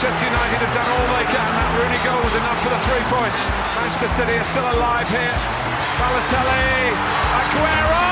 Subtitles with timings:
[0.00, 1.44] Manchester United have done all they can.
[1.60, 3.36] That Rooney goal was enough for the three points.
[3.76, 5.36] Manchester City are still alive here.
[6.00, 6.96] Balotelli,
[7.36, 8.08] Aguero!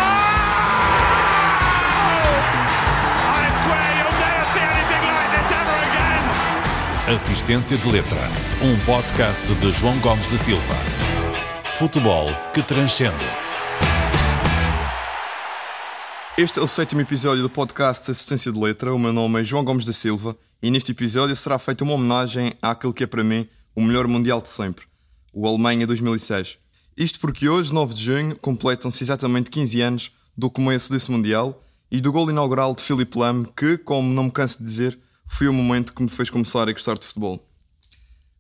[3.24, 7.16] I swear you'll never see anything like this ever again.
[7.16, 8.28] Assistência de Letra,
[8.60, 10.76] um podcast de João Gomes da Silva.
[11.72, 13.47] Futebol que transcende.
[16.38, 18.95] Este é o sétimo episódio do podcast Assistência de Letra.
[18.95, 22.52] O meu nome é João Gomes da Silva e neste episódio será feita uma homenagem
[22.62, 24.87] àquele que é para mim o melhor Mundial de sempre,
[25.32, 26.56] o Alemanha 2006.
[26.96, 31.60] Isto porque hoje, 9 de junho, completam-se exatamente 15 anos do começo desse Mundial
[31.91, 34.96] e do gol inaugural de Philip Lahm, que, como não me canso de dizer,
[35.27, 37.45] foi o momento que me fez começar a gostar de futebol.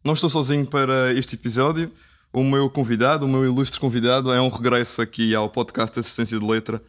[0.04, 1.90] Não estou sozinho para este episódio.
[2.32, 6.46] O meu convidado, o meu ilustre convidado, é um regresso aqui ao podcast Assistência de
[6.46, 6.80] Letra.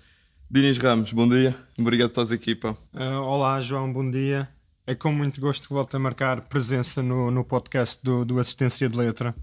[0.52, 1.56] Dinis Ramos, bom dia.
[1.78, 2.76] Obrigado por estás aqui, pá.
[2.92, 4.50] Uh, olá, João, bom dia.
[4.88, 8.90] É com muito gosto que volto a marcar presença no, no podcast do, do Assistência
[8.90, 9.36] de Letra.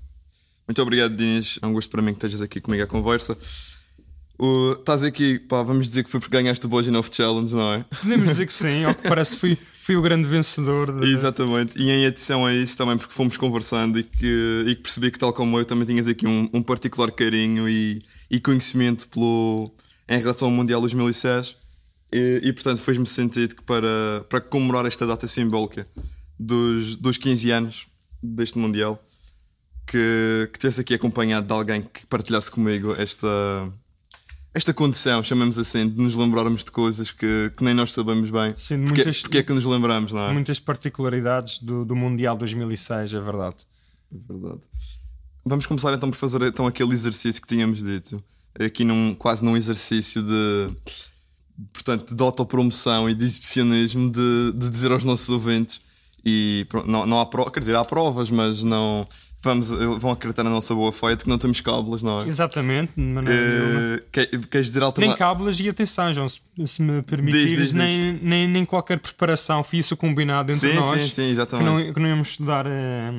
[0.66, 1.60] Muito obrigado, Dinis.
[1.63, 3.38] É um gosto para mim que estejas aqui comigo à conversa.
[4.37, 7.85] O, estás aqui, pá, vamos dizer que foi porque ganhaste o Bojanov Challenge, não é?
[8.02, 10.93] Podemos dizer que sim, ao que parece fui, fui o grande vencedor.
[11.01, 11.07] De...
[11.13, 15.13] Exatamente, e em adição a isso também porque fomos conversando e que, e que percebi
[15.13, 19.73] que, tal como eu, também tinhas aqui um, um particular carinho e, e conhecimento pelo,
[20.09, 21.57] em relação ao Mundial 2006
[22.12, 25.87] e, e portanto fez-me sentido que para, para comemorar esta data simbólica
[26.38, 27.87] dos, dos 15 anos
[28.23, 29.02] deste Mundial
[29.87, 33.26] que, que tivesse aqui acompanhado de alguém que partilhasse comigo esta,
[34.52, 38.52] esta condição, chamamos assim, de nos lembrarmos de coisas que, que nem nós sabemos bem.
[38.57, 40.32] Sim, porque, muitas- porque é que nos lembramos, não é?
[40.32, 43.65] Muitas particularidades do, do Mundial 2006, é verdade.
[44.13, 44.60] É verdade.
[45.45, 48.20] Vamos começar então por fazer então aquele exercício que tínhamos dito.
[48.59, 50.66] Aqui num, quase num exercício de
[51.73, 55.80] portanto, de autopromoção e de exibicionismo de, de dizer aos nossos ouvintes.
[56.24, 59.07] E pronto, não, não há provas, quer dizer, há provas, mas não
[59.47, 62.29] vamos, vão acreditar na nossa boa fé de que não temos cábulas, não é?
[62.29, 65.16] Exatamente, mas não- Eh, quer- queres dizer nem alternativa?
[65.19, 67.72] cábulas e atenção, João, se, se me permitires, Diz, diz, diz.
[67.72, 71.00] nem, Nem, nem qualquer preparação, foi isso combinado entre Sim, nós.
[71.00, 71.66] sim, sim, que exatamente.
[71.87, 73.10] não, que não íamos estudar eh,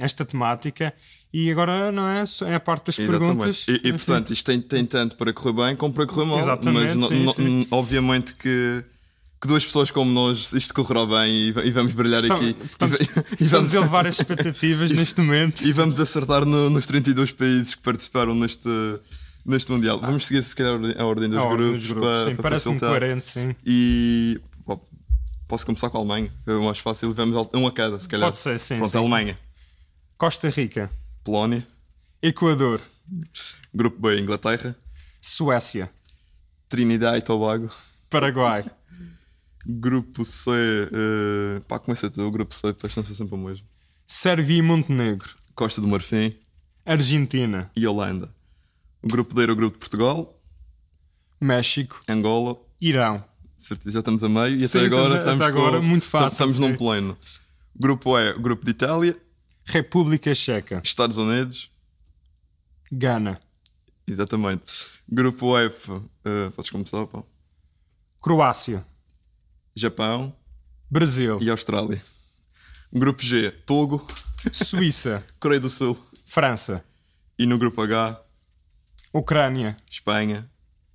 [0.00, 0.92] esta temática
[1.32, 3.66] e agora não é, é a parte das perguntas.
[3.68, 3.70] Exatamente.
[3.70, 6.38] E, e, assim, portanto, isto tem, tem tanto para correr bem como para correr mal.
[6.38, 7.66] Exatamente, Mas sim, sim.
[7.70, 8.84] obviamente que,
[9.44, 12.56] que duas pessoas como nós isto correrá bem e, e vamos brilhar estamos, aqui.
[12.64, 13.04] estamos, e,
[13.40, 15.62] e vamos, a elevar as expectativas neste momento.
[15.62, 18.66] e vamos acertar no- nos 32 países que participaram neste,
[19.44, 20.00] neste Mundial.
[20.00, 22.42] Vamos seguir, se calhar, a ordem dos A ordem grupos, dos grupos, para, sim, para
[22.42, 22.88] parece-me facilitar.
[23.00, 23.54] coerente, sim.
[23.66, 24.40] E
[25.46, 27.12] posso começar com a Alemanha, é o mais fácil.
[27.12, 28.28] Vamos um a cada, se calhar.
[28.28, 28.98] Pode ser, sim, Pronto, sim.
[28.98, 29.38] Alemanha,
[30.16, 30.90] Costa Rica,
[31.22, 31.66] Polónia,
[32.22, 32.80] Equador,
[33.74, 34.74] Grupo B, Inglaterra,
[35.20, 35.90] Suécia,
[36.66, 37.68] Trinidad e Tobago.
[38.08, 38.64] Paraguai,
[39.66, 43.66] Grupo C, eh, pá, começa tu, o grupo C, não ser sempre o mesmo.
[44.06, 46.30] Sérvia e Montenegro, Costa do Marfim
[46.84, 48.28] Argentina, e Holanda.
[49.02, 50.38] O grupo D era o grupo de Portugal,
[51.40, 53.24] México, Angola, Irão.
[53.56, 56.28] certeza, já estamos a meio e Sim, até agora estamos- até agora, com- muito fácil,
[56.32, 56.76] Estamos num sim.
[56.76, 57.16] pleno.
[57.74, 59.16] Grupo E, o grupo de Itália,
[59.64, 61.70] República Checa, Estados Unidos,
[62.92, 63.38] Gana,
[64.06, 64.64] exatamente.
[65.08, 65.90] Grupo F,
[66.24, 67.22] eh, podes começar, pá.
[68.20, 68.84] Croácia,
[69.74, 70.34] Japão
[70.90, 72.00] Brasil, e Austrália.
[72.92, 74.06] Grupo G, Togo,
[74.52, 75.98] Suíça, Coreia do Sul.
[76.26, 76.84] França,
[77.38, 78.20] E no grupo H,
[79.12, 80.48] Ucrânia, Espanha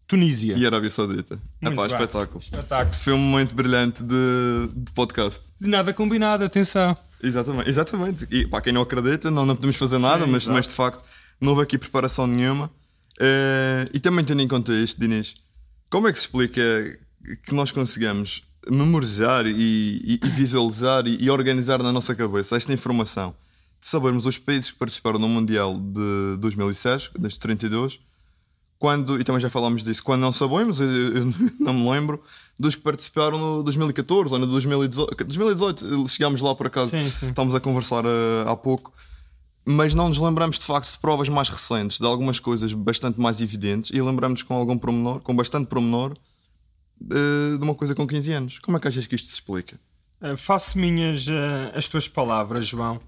[0.08, 0.56] Tunísia.
[0.58, 1.40] e Arábia Saudita.
[1.62, 1.92] É Muito pá, bem.
[1.96, 2.40] espetáculo.
[2.40, 2.96] Espetáculo.
[2.98, 5.48] Foi um momento brilhante de, de podcast.
[5.60, 6.96] De nada combinado, atenção.
[7.22, 8.28] Exatamente, exatamente.
[8.32, 10.54] E para quem não acredita, não, não podemos fazer nada, mas, exato.
[10.58, 11.04] mas de facto
[11.40, 12.72] não houve aqui preparação nenhuma.
[13.20, 15.36] Eh, e também tendo em conta isto, Dinis,
[15.90, 16.62] como é que se explica
[17.46, 22.74] que nós consigamos memorizar e, e- e visualizar e, e organizar na nossa cabeça esta
[22.74, 23.34] informação
[23.80, 28.00] de sabermos os países que participaram no Mundial de 2006, deste 32,
[28.78, 32.22] quando, e também já falámos disso, quando não sabemos, eu, eu não me lembro,
[32.60, 35.16] dos que participaram no 2014 ou no 2018.
[35.26, 37.30] 2018 chegámos lá por acaso, Sim, sim.
[37.30, 38.94] estávamos a conversar eh, há pouco,
[39.66, 43.42] mas não nos lembramos de facto de provas mais recentes, de algumas coisas bastante mais
[43.42, 46.14] evidentes, e lembramos com algum promenor, com bastante promenor,
[47.02, 48.60] eh, de uma coisa com 15 anos.
[48.60, 49.80] Como é que achas que isto se explica?
[50.22, 53.00] Uh, faço minhas uh, as tuas palavras, João.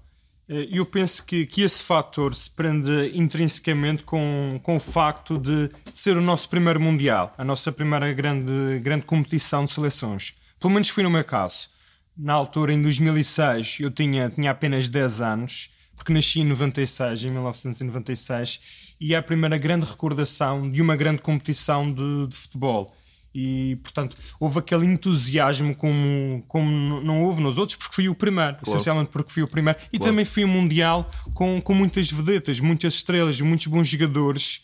[0.48, 5.98] Eu penso que, que esse fator se prende intrinsecamente com, com o facto de, de
[5.98, 10.34] ser o nosso primeiro Mundial, a nossa primeira grande, grande competição de seleções.
[10.58, 11.70] Pelo menos foi no meu caso.
[12.16, 17.30] Na altura, em 2006, eu tinha, tinha apenas 10 anos, porque nasci em 96, em
[17.30, 18.60] 1996,
[19.00, 22.94] e é a primeira grande recordação de uma grande competição de, de futebol.
[23.34, 28.56] E, portanto, houve aquele entusiasmo como, como não houve nos outros, porque fui o primeiro,
[28.56, 28.68] claro.
[28.68, 29.78] essencialmente porque fui o primeiro.
[29.92, 30.12] E claro.
[30.12, 34.62] também fui um Mundial com, com muitas vedetas, muitas estrelas, muitos bons jogadores.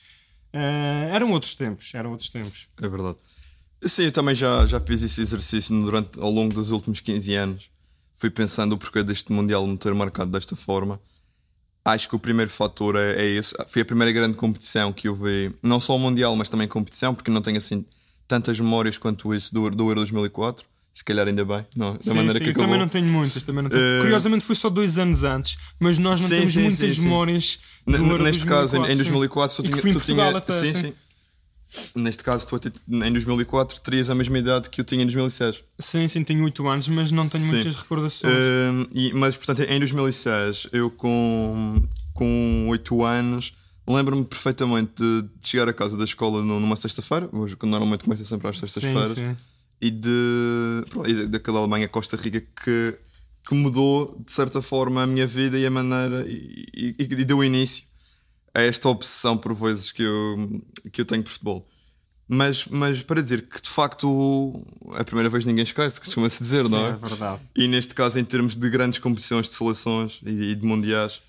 [0.53, 2.69] Uh, eram outros tempos, eram outros tempos.
[2.81, 3.17] É verdade.
[3.85, 7.71] Sim, eu também já, já fiz esse exercício durante, ao longo dos últimos 15 anos.
[8.13, 11.01] Fui pensando o porquê deste Mundial me ter marcado desta forma.
[11.85, 13.55] Acho que o primeiro fator é, é esse.
[13.69, 17.15] Foi a primeira grande competição que eu vi, não só o Mundial, mas também competição,
[17.15, 17.85] porque não tenho assim
[18.29, 20.65] tantas memórias quanto isso do, do Euro 2004.
[20.93, 22.67] Se calhar ainda bem, não, da sim, maneira sim, que acabou.
[22.67, 23.43] também não tenho muitas.
[23.45, 23.83] Também não tenho.
[23.83, 24.01] Uh...
[24.01, 27.59] Curiosamente foi só dois anos antes, mas nós não sim, temos sim, muitas memórias.
[27.87, 30.93] Neste 2004, caso, em, em 2004, só tinha, tu tinha, até, sim, sim.
[31.95, 32.59] Neste caso, tu
[32.89, 35.63] em 2004 terias a mesma idade que eu tinha em 2006.
[35.79, 37.53] Sim, sim, tenho 8 anos, mas não tenho sim.
[37.53, 38.33] muitas recordações.
[38.33, 41.83] Uh, e, mas, portanto, em 2006, eu com,
[42.15, 43.53] com 8 anos,
[43.89, 48.49] lembro-me perfeitamente de, de, chegar a casa da escola numa sexta-feira, hoje normalmente começa sempre
[48.49, 49.37] às sextas-feiras,
[49.81, 52.99] e de e daquela Alemanha Costa Rica que,
[53.49, 57.43] que mudou de certa forma a minha vida e a maneira e, e, e deu
[57.43, 57.85] início
[58.55, 60.63] a esta obsessão por vezes que eu,
[60.93, 61.69] que eu tenho por futebol.
[62.29, 66.73] Mas, mas para dizer que de facto a primeira vez ninguém esquece, costuma-se dizer, Sim,
[66.73, 66.91] não é?
[66.91, 67.41] É verdade.
[67.57, 71.23] E neste caso, em termos de grandes competições de seleções e, e de mundiais,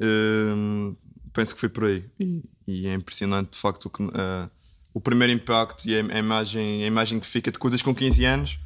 [0.00, 0.94] hum,
[1.34, 2.02] penso que foi por aí.
[2.18, 4.50] E, e é impressionante de facto que, uh,
[4.94, 8.24] o primeiro impacto e a, a, imagem, a imagem que fica de coisas com 15
[8.24, 8.58] anos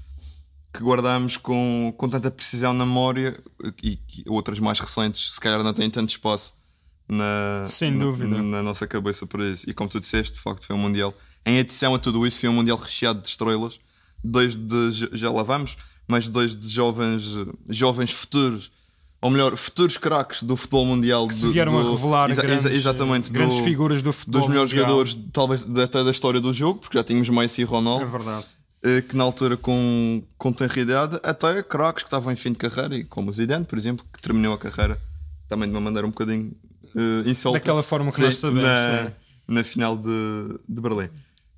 [0.72, 3.36] que guardamos com, com tanta precisão na memória
[3.82, 6.54] e, e outras mais recentes, se calhar não têm tanto espaço
[7.08, 8.42] na, Sem dúvida.
[8.42, 9.68] Na, nossa cabeça para isso.
[9.68, 11.14] E como tu disseste, de facto, foi um Mundial.
[11.44, 13.80] Em adição a tudo isso, foi um Mundial recheado de estrelas.
[14.22, 15.08] Dois de.
[15.12, 15.76] Já lá vamos,
[16.06, 17.22] mas dois de jovens,
[17.68, 18.70] jovens futuros.
[19.20, 21.26] Ou melhor, futuros craques do futebol mundial.
[21.26, 24.48] Que se vieram do, a revelar exa, grandes, exatamente, grandes do, figuras do futebol Dos
[24.48, 24.88] melhores mundial.
[24.88, 28.04] jogadores, talvez até da história do jogo, porque já tínhamos Messi e Ronaldo.
[28.04, 28.46] É verdade
[28.82, 32.58] eh, que na altura com, com tenra idade, até craques que estavam em fim de
[32.58, 35.00] carreira, e como o Zidane, por exemplo, que terminou a carreira
[35.48, 36.52] também de uma maneira um bocadinho
[36.94, 37.58] uh, insolta.
[37.58, 38.62] Daquela forma que sim, nós sabemos.
[38.62, 39.12] Na,
[39.48, 41.08] na final de, de Berlim.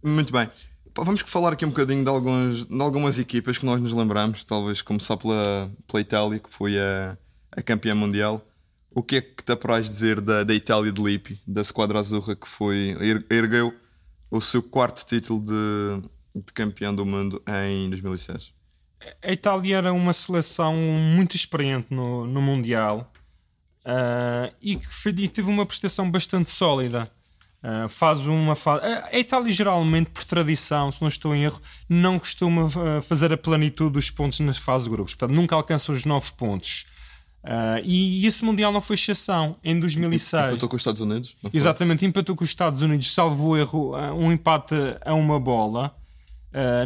[0.02, 0.48] Muito bem.
[0.96, 4.82] Vamos falar aqui um bocadinho de, alguns, de algumas equipas que nós nos lembramos, talvez
[4.82, 7.16] começar pela, pela Itália, que foi a,
[7.52, 8.44] a campeã mundial.
[8.92, 12.34] O que é que te apraz dizer da, da Itália de Lippi, da Squadra Azurra,
[12.34, 12.96] que foi,
[13.30, 13.72] ergueu
[14.30, 18.52] o seu quarto título de, de campeão do mundo em 2006?
[19.22, 23.10] A Itália era uma seleção muito experiente no, no Mundial
[23.80, 27.10] uh, e que teve uma prestação bastante sólida.
[27.62, 28.84] Uh, faz uma fase.
[29.12, 33.36] A Itália, geralmente, por tradição, se não estou em erro, não costuma uh, fazer a
[33.36, 35.14] plenitude dos pontos nas fases de grupos.
[35.14, 36.86] Portanto, nunca alcança os 9 pontos.
[37.42, 39.56] Uh, e, esse Mundial não foi exceção.
[39.64, 40.48] Em 2006.
[40.48, 41.34] Empatou com os Estados Unidos?
[41.52, 45.94] Exatamente, empatou com os Estados Unidos, salvo erro, um empate a uma bola.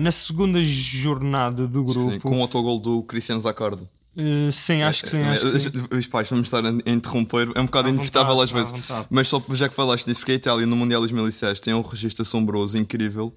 [0.01, 2.13] na segunda jornada do grupo.
[2.13, 3.89] Sim, com o autogol do Cristiano Zaccardo.
[4.17, 5.23] Uh, sim, acho que sim.
[5.23, 5.71] Acho que sim.
[5.91, 8.73] Os pais vão me estar a interromper, é um bocado inevitável às vezes.
[9.11, 12.23] Mas só já que falaste disso, porque a Itália no Mundial 2006 tem um registro
[12.23, 13.35] assombroso, incrível,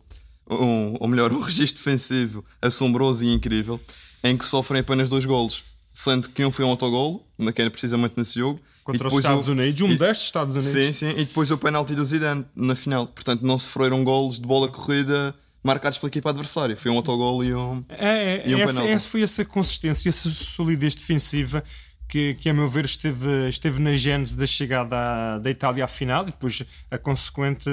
[0.50, 3.80] um, ou melhor, um registro defensivo assombroso e incrível,
[4.24, 5.64] em que sofrem apenas dois golos.
[5.98, 8.60] Sendo que um foi um autogol, naquele precisamente nesse jogo.
[8.84, 10.72] Contra os Estados o, Unidos, um destes Estados Unidos.
[10.72, 13.08] Sim, sim, e depois o penalti do Zidane na final.
[13.08, 15.34] Portanto, não sofreram golos de bola corrida
[15.64, 16.78] marcados pela equipa adversária.
[16.78, 20.30] Foi um autogol e um, é, é, e um essa, essa, foi essa consistência, essa
[20.30, 21.64] solidez defensiva
[22.08, 26.22] que, que a meu ver esteve, esteve na gênese da chegada da Itália à final
[26.22, 27.72] e depois a consequente,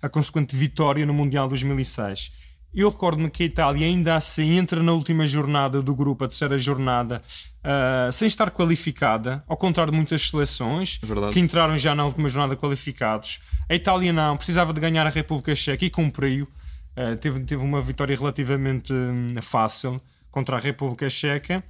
[0.00, 2.45] a consequente vitória no Mundial 2006.
[2.76, 6.58] Eu recordo-me que a Itália ainda assim entra na última jornada do grupo, a terceira
[6.58, 7.22] jornada,
[7.64, 12.28] uh, sem estar qualificada, ao contrário de muitas seleções é que entraram já na última
[12.28, 13.40] jornada qualificados.
[13.66, 16.46] A Itália não, precisava de ganhar a República Checa e cumpriu.
[16.94, 19.98] Uh, teve, teve uma vitória relativamente hum, fácil
[20.30, 21.64] contra a República Checa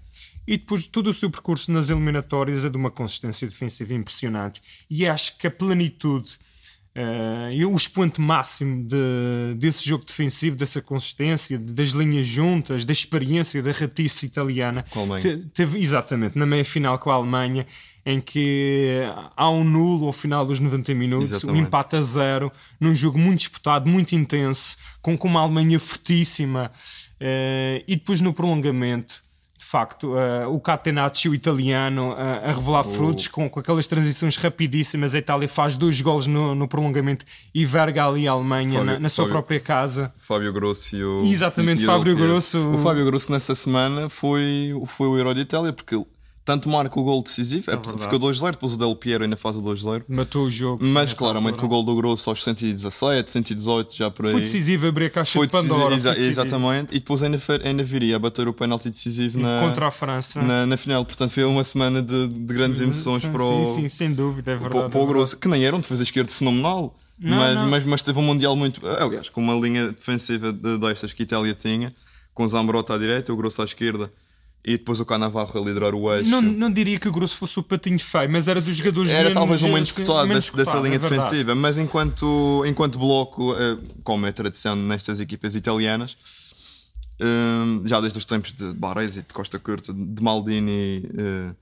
[0.45, 4.61] e depois todo o seu percurso nas eliminatórias é de uma consistência defensiva impressionante.
[4.91, 6.37] E acho que a plenitude
[6.97, 12.93] uh, e o expoente máximo de, desse jogo defensivo, dessa consistência, das linhas juntas, da
[12.93, 14.85] experiência da ratice italiana,
[15.53, 17.67] teve exatamente na meia final com a Alemanha
[18.09, 19.00] em que
[19.37, 21.61] há um nulo ao final dos 90 minutos, Exatamente.
[21.61, 26.71] um empate a zero, num jogo muito disputado, muito intenso, com, com uma Alemanha fortíssima,
[27.21, 29.25] uh, e depois no prolongamento.
[29.69, 32.93] Facto, uh, o Catenaccio italiano uh, a revelar oh.
[32.93, 35.13] frutos com, com aquelas transições rapidíssimas.
[35.13, 38.99] A Itália faz dois gols no, no prolongamento e verga ali a Alemanha Fábio, na,
[39.01, 40.15] na, sua Fábio, própria casa.
[40.17, 41.25] Fábio Grosso e o.
[41.25, 42.75] Exatamente, e, Fábio Grosso.
[42.75, 46.01] O Fábio Grosso nessa semana foi, foi o herói de Itália porque
[46.47, 48.00] tanto marca o gol decisivo, é, verdade.
[48.03, 50.05] ficou 2-0, depois o Del Piero ainda faz o 2-0.
[50.09, 50.79] Matou o jogo.
[50.85, 54.33] Mas claramente com o gol do Grosso aos 117, 118, já por aí.
[54.33, 55.91] Foi decisivo abrir a caixa Foi de Pandora.
[55.91, 56.41] decisivo, exa- foi decisivo.
[56.47, 56.91] exatamente.
[56.95, 60.41] E depois ainda, ainda viria a bater o penalti decisivo na, Contra a França.
[60.41, 61.05] na, na final.
[61.05, 64.53] Portanto, foi uma semana de, de grandes emoções sim, para o, sim, sim, sem dúvida,
[64.53, 64.91] é para, verdade.
[64.93, 67.69] para o é Grosso, que nem era um defesa esquerdo fenomenal, Não, mas, não.
[67.69, 68.81] Mas, mas teve um Mundial muito.
[68.87, 71.93] Aliás, com uma linha defensiva de, destas que a Itália tinha,
[72.33, 74.09] com o Zambrota à direita, o Grosso à esquerda
[74.67, 76.29] e depois o Canavarro a liderar o eixo.
[76.29, 79.33] Não, não diria que o Grosso fosse o patinho feio, mas era dos jogadores Era
[79.33, 84.27] talvez o menos cotado dessa cotado, linha é defensiva, mas enquanto, enquanto bloco, eh, como
[84.27, 86.17] é tradição nestas equipas italianas,
[87.21, 87.27] eh,
[87.85, 91.55] já desde os tempos de Baresi, de Costa Curta, de Maldini eh,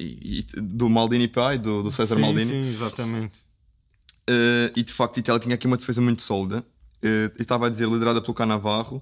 [0.00, 3.44] e, e do Maldini pai, do, do César Sim, Maldini, sim, exatamente.
[4.74, 6.64] e de facto a Itália tinha aqui uma defesa muito sólida.
[7.38, 9.00] Estava a dizer, liderada pelo Canavarro.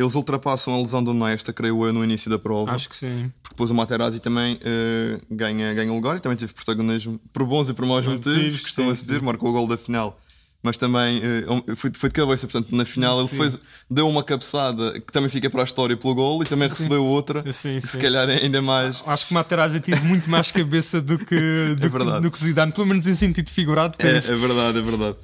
[0.00, 2.72] Eles ultrapassam a lesão do Nesta, creio eu, no início da prova.
[2.72, 3.30] Acho que sim.
[3.42, 7.68] Porque depois o Materazzi também eh, ganha, ganha lugar e também teve protagonismo por bons
[7.68, 10.18] e por maus motivos, Motivos, costuma-se sim, dizer, marcou o gol da final.
[10.62, 13.36] Mas também eh, foi, foi de cabeça, portanto, na final ele Sim.
[13.36, 13.58] fez,
[13.90, 17.40] deu uma cabeçada que também fica para a história pelo gol e também recebeu outra,
[17.52, 17.98] Sim, que se sim.
[17.98, 19.02] calhar é ainda mais.
[19.06, 22.16] Acho que o Materazzi teve muito mais cabeça do que, do, verdade.
[22.16, 23.94] que, do que Zidane, pelo menos em sentido figurado.
[23.98, 25.16] É, é verdade, é verdade.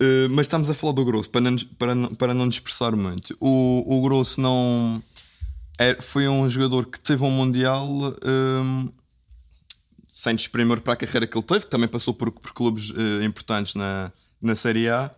[0.00, 3.36] Eh, mas estamos a falar do Grosso, para não, para não, para não dispersar muito.
[3.40, 5.02] O, o Grosso não.
[5.78, 7.86] é- foi um jogador que teve um Mundial
[8.24, 8.88] ehm,
[10.08, 13.24] sem desprimor para a carreira que ele teve, que também passou por, por clubes eh,
[13.24, 15.10] importantes na, na Série A,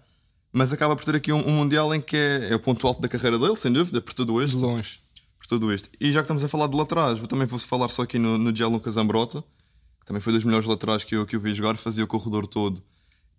[0.52, 3.00] mas acaba por ter aqui um, um Mundial em que é, é o ponto alto
[3.00, 4.60] da carreira dele, sem dúvida, por tudo de isto.
[4.62, 5.00] longe.
[5.38, 5.88] Por tudo isto.
[6.00, 8.36] E já que estamos a falar de laterais, vou também vou falar só aqui no,
[8.38, 9.42] no Gianluca Zambrota,
[10.00, 12.46] que também foi dos melhores laterais que eu, que eu vi jogar, fazia o corredor
[12.46, 12.82] todo,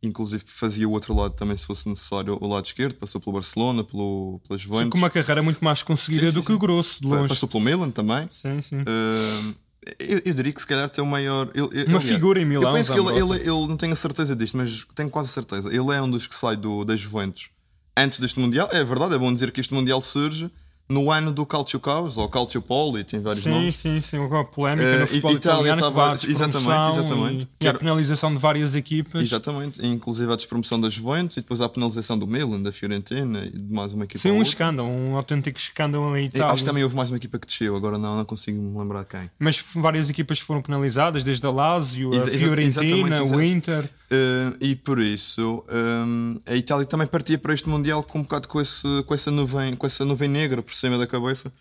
[0.04, 3.84] inclusive fazia o outro lado também, se fosse necessário, o lado esquerdo, passou pelo Barcelona,
[3.84, 6.58] pelo, pela Só Juventus, com uma carreira muito mais conseguida Sim, sim, do que o.
[6.60, 7.28] Grosso, de longe.
[7.30, 8.28] passou pelo Milan também.
[8.32, 8.82] Sim, sim.
[8.82, 9.56] Uh,
[10.00, 11.50] eu, eu diria que se calhar tem o maior.
[11.54, 13.94] ele- ele- Uma aliás, figura em Milão, Eu penso que ele, ele, ele não tenho
[13.94, 15.70] a certeza disto, mas tenho quase certeza.
[15.70, 17.50] Ele é um dos que sai do, da Juventus
[17.96, 18.68] antes deste Mundial.
[18.72, 20.52] É verdade, é bom dizer que este Mundial surge
[20.90, 23.76] no ano do Calcio Caos ou Calcio Poli, tem vários Sim, nomes.
[23.76, 27.44] sim, sim, uma polémica Eh, no futebol Itália italiano despromoção exatamente, exatamente.
[27.44, 29.22] E, Que e a penalização de várias equipas.
[29.22, 33.44] Exatamente, e inclusive a despromoção da Juventus e depois a penalização do Milan, da Fiorentina
[33.46, 34.20] e de mais uma equipa.
[34.20, 34.50] Sim, um outra.
[34.50, 36.48] escândalo, um autêntico escândalo em E Itália.
[36.54, 39.04] Acho que também houve mais uma equipa que desceu, agora não, não consigo me lembrar
[39.06, 39.30] quem.
[39.40, 43.42] Mas várias equipas foram penalizadas, desde a Lazio, a exa- Fiorentina, o.
[43.42, 43.84] Inter.
[44.10, 48.48] Uh, e por isso um, a Itália também partia para este Mundial com um bocado
[48.48, 51.52] com, esse, com, essa nuvem, com essa nuvem negra por cima da cabeça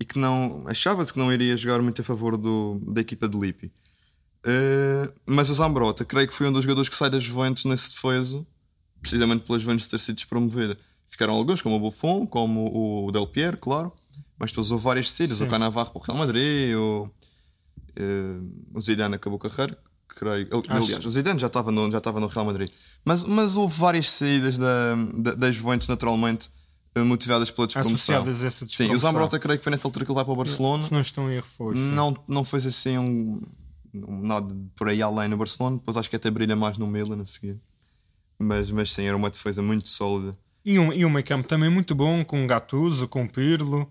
[0.00, 3.38] e que não achava-se que não iria jogar muito a favor do, da equipa de
[3.38, 3.72] Lippi.
[4.46, 7.90] Uh, mas o Zambrota, creio que foi um dos jogadores que sai das Juventus nesse
[7.90, 8.46] defeso,
[9.00, 10.78] precisamente pelas Juventus ter sido despromovida.
[11.06, 13.92] Ficaram alguns, como o Buffon, como o Del Piero, claro,
[14.38, 17.10] mas depois houve várias saídas, o Canavarro para o Real Madrid, o,
[17.98, 20.48] uh, o Zidane acabou a carreira, creio.
[20.68, 22.70] Aliás, o Zidane já estava no, já estava no Real Madrid.
[23.04, 26.57] Mas, mas houve várias saídas da, da, das Juventus, naturalmente, eh,
[27.04, 27.94] motivadas pela despromoção.
[27.94, 28.98] Associadas a essa Sim, o despromoção.
[29.10, 30.82] Zambrota creio que foi nessa altura que ele vai para o Barcelona.
[30.82, 31.74] Se não estão em erro, foi.
[31.74, 31.84] foi.
[31.84, 33.40] Não, não fez assim um,
[33.94, 35.76] um- nada por aí além no Barcelona.
[35.76, 37.58] Depois acho que até brilha mais no Milan a seguir.
[38.38, 40.36] Mas, mas sim, era uma defesa muito sólida.
[40.64, 43.90] E um, e um meio campo também muito bom, com Gattuso, com Pirlo.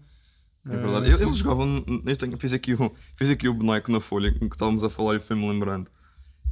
[0.66, 1.08] É verdade.
[1.08, 1.84] Eles, eles jogavam.
[2.06, 5.16] Eu tenho- fiz, aqui o, fiz aqui o boneco na folha que estávamos a falar
[5.16, 5.90] e foi-me lembrando.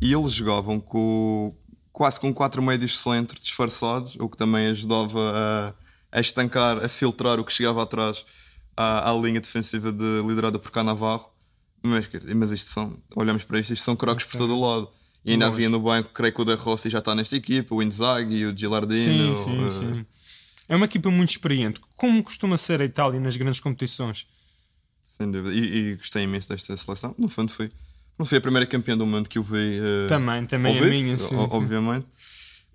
[0.01, 1.47] E eles jogavam com
[1.91, 5.74] quase com quatro médios de centro disfarçados, o que também ajudava a,
[6.15, 8.25] a estancar, a filtrar o que chegava atrás
[8.75, 11.29] à, à linha defensiva de, liderada por Canavarro.
[11.84, 14.89] Mas, mas isto são, olhamos para isto, isto são crocos por todo o lado.
[15.24, 17.81] E ainda havia no banco, creio que o Da Rossi já está nesta equipa, o
[17.84, 19.36] Inzaghi, o Gilardino.
[19.36, 20.05] Sim, sim, eh, sim.
[20.69, 24.25] É uma equipa muito experiente, como costuma ser a Itália nas grandes competições.
[25.01, 25.53] Sem dúvida.
[25.53, 27.13] E, e gostei imenso desta seleção.
[27.17, 27.72] No fundo, foi,
[28.17, 29.77] não foi a primeira campeã do mundo que eu vi.
[29.79, 31.36] eh, Também, também a vivo, minha, sim, o- sim.
[31.55, 32.07] Obviamente.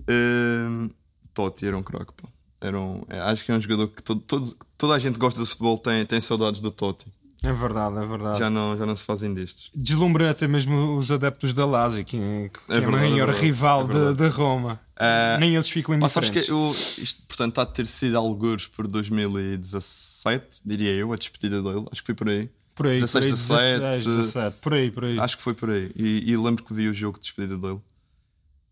[0.09, 0.90] Eh,
[1.35, 2.12] Totti era um craque.
[2.20, 2.28] pá.
[2.61, 5.21] Era um, é, acho que é um jogador que todo, todo- toda a gente que
[5.21, 7.07] gosta de futebol tem, tem saudades do Totti.
[7.43, 8.38] É verdade, é verdade.
[8.38, 9.71] Já não, já não se fazem destes.
[9.75, 13.33] Deslumbra até mesmo os adeptos da Lazio, que, é- que é, verdade, o maior é
[13.33, 14.79] rival é de Roma.
[15.02, 16.45] Eh, Nem eles ficam sabes indiferentes.
[16.47, 18.87] que eu, isto, portanto, está a ter sido algures por
[19.64, 21.87] 2017, diria eu, a despedida dele.
[21.90, 22.50] Acho que foi por aí.
[22.75, 25.19] Por aí, 16, por aí, 17, 16, 17, por aí, por aí.
[25.21, 25.90] Acho que foi por aí.
[25.97, 27.81] E, e lembro que vi o jogo de despedida dele.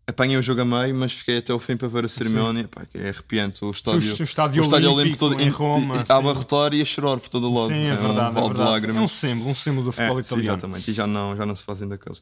[0.09, 2.67] Apanhei o jogo a meio, mas fiquei até ao fim para ver a cerimónia.
[2.67, 3.63] Pá, que é arrepiante.
[3.63, 6.11] O estádio, o estádio olímpico em em- Roma, a sim.
[6.11, 7.67] abarrotar e a chorar por todo o lado.
[7.67, 8.87] Sim, é um verdade, é vale de verdade.
[8.97, 10.51] É um símbolo, um símbolo do É, futebol sim, italiano.
[10.57, 10.89] exatamente.
[10.91, 12.21] E já não, já não se fazem daqueles.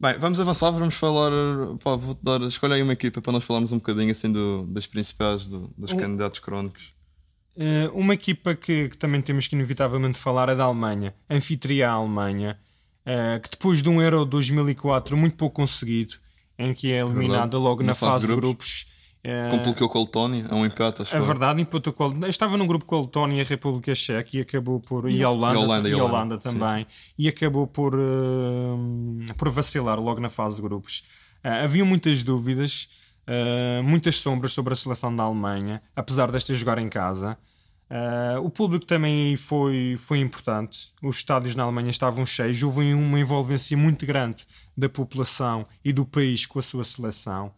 [0.00, 1.30] Bem, vamos avançar, vamos falar.
[1.82, 2.40] Pá, vou-te dar.
[2.42, 5.92] Escolha aí uma equipa para nós falarmos um bocadinho assim do, das principais, do- dos
[5.92, 6.92] Um- candidatos crónicos.
[7.56, 12.58] Eh, uma equipa que, que também temos que inevitavelmente falar é da Alemanha, anfitriã Alemanha.
[13.06, 16.14] uh, que depois de um Euro 2004 muito pouco conseguido,
[16.58, 17.56] em que é eliminada Verdade.
[17.56, 18.86] logo na, Na fase, fase de grupos.
[19.50, 21.24] Complicou com a Letónia, é um empate, acho a eu.
[21.24, 24.40] verdade, empatou com a- estava num grupo com a Letónia e a República Checa e
[24.42, 25.10] acabou por.
[25.10, 26.86] E a Holanda, E a Holanda, e e a Holanda também.
[27.18, 31.04] E acabou por, uh, por vacilar logo na fase de grupos.
[31.42, 32.88] Uh, havia muitas dúvidas,
[33.26, 37.38] uh, muitas sombras sobre a seleção da Alemanha, apesar desta jogar em casa.
[38.42, 40.90] O público também foi, foi importante.
[41.00, 42.60] Os estádios na Alemanha estavam cheios.
[42.62, 44.44] Houve uma envolvência muito grande
[44.76, 47.52] da população e do país com a sua seleção.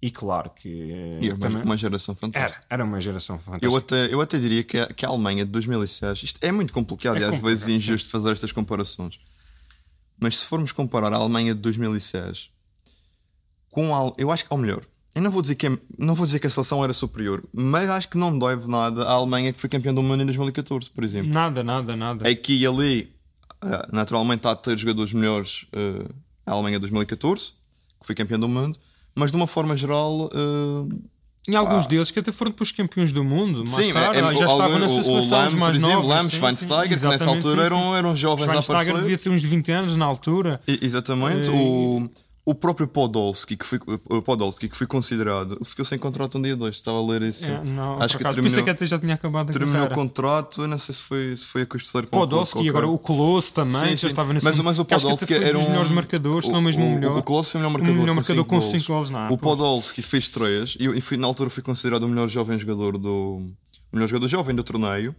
[0.00, 0.68] E claro que.
[0.68, 2.64] uh, E é uma, também- uma geração fantástica.
[2.68, 3.66] era, era uma geração fantástica.
[3.66, 6.72] Eu até, eu até diria que a, que a Alemanha de 2006, isto é muito
[6.72, 9.18] complicado É e às complicado, vezes injusto fazer estas comparações.
[10.20, 12.50] Mas se formos comparar a Alemanha de 2006
[13.70, 14.82] com a, eu acho que ao melhor.
[15.14, 17.88] Eu não vou dizer que é- não vou dizer que a seleção era superior, mas
[17.88, 21.02] acho que não deve nada à Alemanha que foi campeã do mundo em 2014, por
[21.04, 21.32] exemplo.
[21.32, 22.28] Nada, nada, nada.
[22.28, 23.14] Aqui e ali,
[23.64, 26.06] eh, naturalmente, está a ter jogadores melhores eh,
[26.46, 27.46] a Alemanha de 2014,
[28.00, 28.78] que foi campeã do mundo,
[29.14, 30.94] mas de uma forma geral, eh,
[31.48, 33.58] E alguns deles que até foram depois campeões do mundo.
[33.58, 35.60] Mais Sim, tarde, é- já é- estavam algum- nessa o- o seleção, Lahm, os por
[35.60, 36.06] mais exemplo.
[36.08, 37.94] Lahm, sim, Schweinsteiger, que nessa altura sim, eram- sim.
[37.94, 39.00] eram jovens a Schweinsteiger aparecer.
[39.02, 40.60] devia ter uns 20 anos na altura.
[40.66, 41.48] E- Exatamente.
[41.48, 42.10] E- O,
[42.48, 46.54] o próprio Podolski, que foi, o Podolski, que foi considerado, ficou sem contrato um dia
[46.54, 46.76] 2.
[46.76, 47.44] Estava a ler isso.
[47.44, 50.62] É, não, Acho que acaso, terminou, pensei que até já tinha acabado terminou o contrato.
[50.62, 53.52] Eu não sei se foi, se foi a custo terceiro Podolski e agora o Klose
[53.52, 54.06] também, Sim, já sim.
[54.06, 56.94] estava nesse mas, mas o Podolski era dos um melhores marcadores, se não mesmo o
[56.94, 57.18] melhor.
[57.18, 58.80] O Klose foi o melhor O marcador, melhor com marcador cinco com golos.
[58.80, 59.28] cinco golos, não é?
[59.32, 63.42] O Podolski fez 3 e, e na altura foi considerado o melhor jovem jogador do
[63.92, 65.14] o melhor jogador jovem do torneio.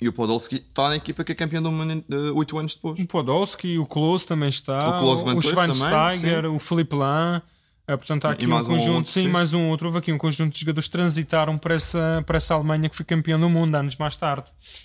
[0.00, 2.02] E o Podolski está na equipa que é campeão do mundo
[2.34, 2.98] 8 anos depois.
[2.98, 7.42] O Podolski, o Klose também está, O Klose o, também, Schweinsteiger, o Felipe Lahm.
[7.86, 9.28] eh, portanto, há aqui um mais um conjunto, outro, sim, sim.
[9.28, 9.88] mais um outro.
[9.88, 13.04] Houve aqui um conjunto de jogadores que transitaram para essa, para essa Alemanha que foi
[13.04, 14.44] campeão do mundo anos mais tarde.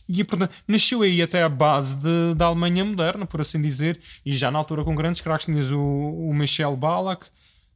[0.10, 4.36] E, portanto, nasceu aí até a base de- da Alemanha moderna, por assim dizer, e
[4.36, 5.46] já na altura com grandes craques.
[5.46, 7.28] Tinhas o, o Michel Ballack,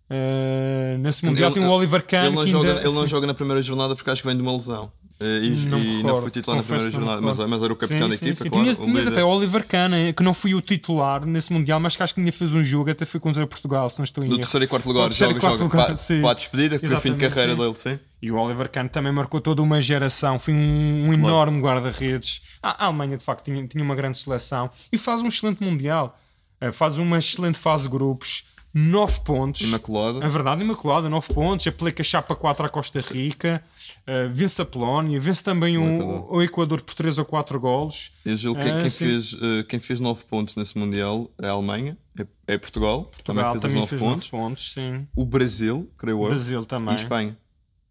[0.10, 2.26] eh, nesse Mundial tinha o Oliver Kahn.
[2.26, 3.08] Ele não, que joga, ainda- ele não sim.
[3.08, 4.92] joga na primeira jornada porque acho que vem de uma lesão.
[5.22, 8.06] Eh, E, Não e não foi titular na primeira jornada, mas, mas era o capitão
[8.08, 8.50] Sim, da sim, equipa, sim.
[8.50, 8.64] claro.
[8.64, 11.96] Tinhas, tinhas até o Oliver Kahn, eh, que não foi o titular nesse Mundial, mas
[11.96, 14.28] que acho que ainda fez um jogo, até foi contra Portugal, se não estou em
[14.28, 14.42] Do erro.
[14.42, 16.22] terceiro e quarto lugar, joga, quarto joga lugar, para, sim.
[16.22, 17.58] para a despedida, que foi o fim de carreira sim.
[17.58, 18.00] dele, sim.
[18.22, 22.42] E o Oliver Kahn também marcou toda uma geração, foi um, um enorme guarda-redes.
[22.64, 26.18] A a Alemanha, de facto, tinha, tinha uma grande seleção e faz um excelente Mundial.
[26.62, 29.62] Eh, Faz uma excelente fase de grupos, 9 pontos.
[29.62, 30.24] Imaculada.
[30.24, 31.66] A verdade, imaculada, 9 pontos.
[31.68, 33.64] Aplica chapa 4 à Costa Rica,
[34.10, 36.34] eh, vence a Polónia, vence também o, Imaculado.
[36.34, 38.12] o Equador por 3 ou 4 golos.
[38.26, 39.06] E Gil, quem, Ah, quem sim.
[39.06, 43.54] fez, eh, quem fez 9 pontos nesse Mundial é a Alemanha, é, é Portugal, Portugal
[43.58, 44.32] também fez os 9 fez pontos.
[44.32, 45.08] 9 pontos, sim.
[45.16, 46.30] O Brasil, creio eu.
[46.30, 46.94] Brasil também.
[46.96, 47.38] E Espanha.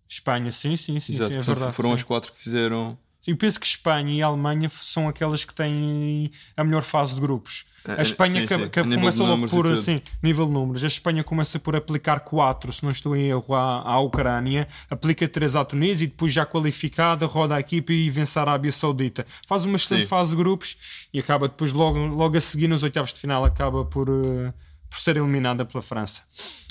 [0.09, 1.29] Espanha, sim, sim, sim, Exato.
[1.31, 1.77] sim é Portanto, verdade.
[1.77, 1.95] foram sim.
[1.97, 2.99] as quatro que fizeram.
[3.29, 7.21] Sim, eu penso que Espanha e Alemanha são aquelas que têm a melhor fase de
[7.21, 7.65] grupos.
[7.87, 8.69] É, A Espanha sim, que- sim.
[8.69, 10.83] que começa logo por assim, nível de números.
[10.85, 15.27] A Espanha começa por aplicar 4, se não estou em erro, à, à Ucrânia, aplica
[15.29, 19.25] 3 à Tunísia e depois já qualificada, roda a equipa e vence a Arábia Saudita.
[19.47, 20.09] Faz uma excelente Sim.
[20.09, 20.77] fase de grupos
[21.15, 24.53] e acaba depois logo, logo a seguir nos oitavos de final acaba por, eh,
[24.91, 26.23] por ser eliminada pela França.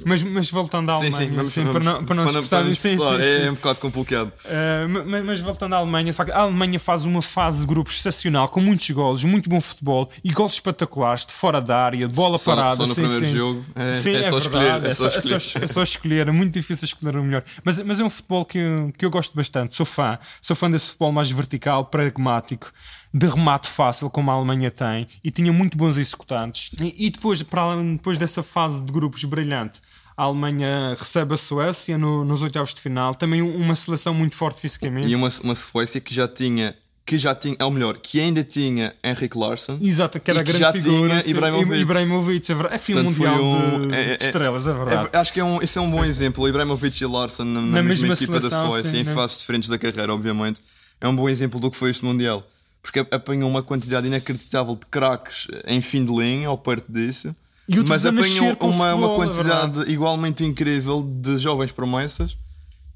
[0.05, 2.63] Mas, mas voltando à Sim, Alemanha, sim, vamos, sim, vamos- para não, para não para
[2.63, 3.49] não sim, sim, é, sim.
[3.49, 4.31] um bocado complicado.
[4.45, 7.95] Uh, ma- mas, voltando à Alemanha, de facto, a Alemanha faz uma fase de grupos
[7.97, 12.13] excepcional, com muitos golos, muito bom futebol e golos espetaculares de fora da área, de
[12.13, 12.75] bola Só- parada.
[12.75, 13.35] só no sim, primeiro sim.
[13.35, 15.63] jogo, é- sim, é só escolher, verdade, é só é só, escolher.
[15.63, 17.43] é só escolher, é muito difícil escolher o melhor.
[17.63, 20.69] Mas, mas é um futebol que, eu- que eu gosto bastante, sou fã, sou fã
[20.71, 22.71] desse futebol mais vertical, pragmático.
[23.13, 26.71] De remate fácil, como a Alemanha tem, e tinha muito bons executantes.
[26.79, 29.79] E, e depois, para, depois dessa fase de grupos brilhante,
[30.15, 33.15] a Alemanha recebe a Suécia no- nos oitavos de final.
[33.15, 35.07] Também um- uma seleção muito forte fisicamente.
[35.07, 38.43] E uma, uma Suécia que já tinha, que já tinha, é o melhor, que ainda
[38.43, 39.79] tinha Henrik Larsson.
[39.81, 41.09] Exato, que era E que grande já figura.
[41.09, 41.29] tinha sim.
[41.31, 41.81] Ibrahimovic.
[41.81, 42.75] Ibrahimovic, é verdade.
[42.75, 43.43] É filme Portanto, mundial
[43.79, 45.09] um- de, é- é- de estrelas, é verdade.
[45.13, 46.43] É, acho que é um, esse é um bom exemplo.
[46.43, 49.03] O Ibrahimovic e Larsson na, na Na mesma, mesma equipa da seleção, Suécia, sim, em
[49.05, 49.13] né?
[49.13, 50.61] fases diferentes da carreira, obviamente.
[50.99, 52.45] É um bom exemplo do que foi este Mundial.
[52.89, 57.35] Porque apanhou uma quantidade inacreditável de craques em fim de linha, ou perto disso.
[57.67, 62.37] E Mas apanhou uma, uma futebol, é quantidade igualmente incrível de jovens promessas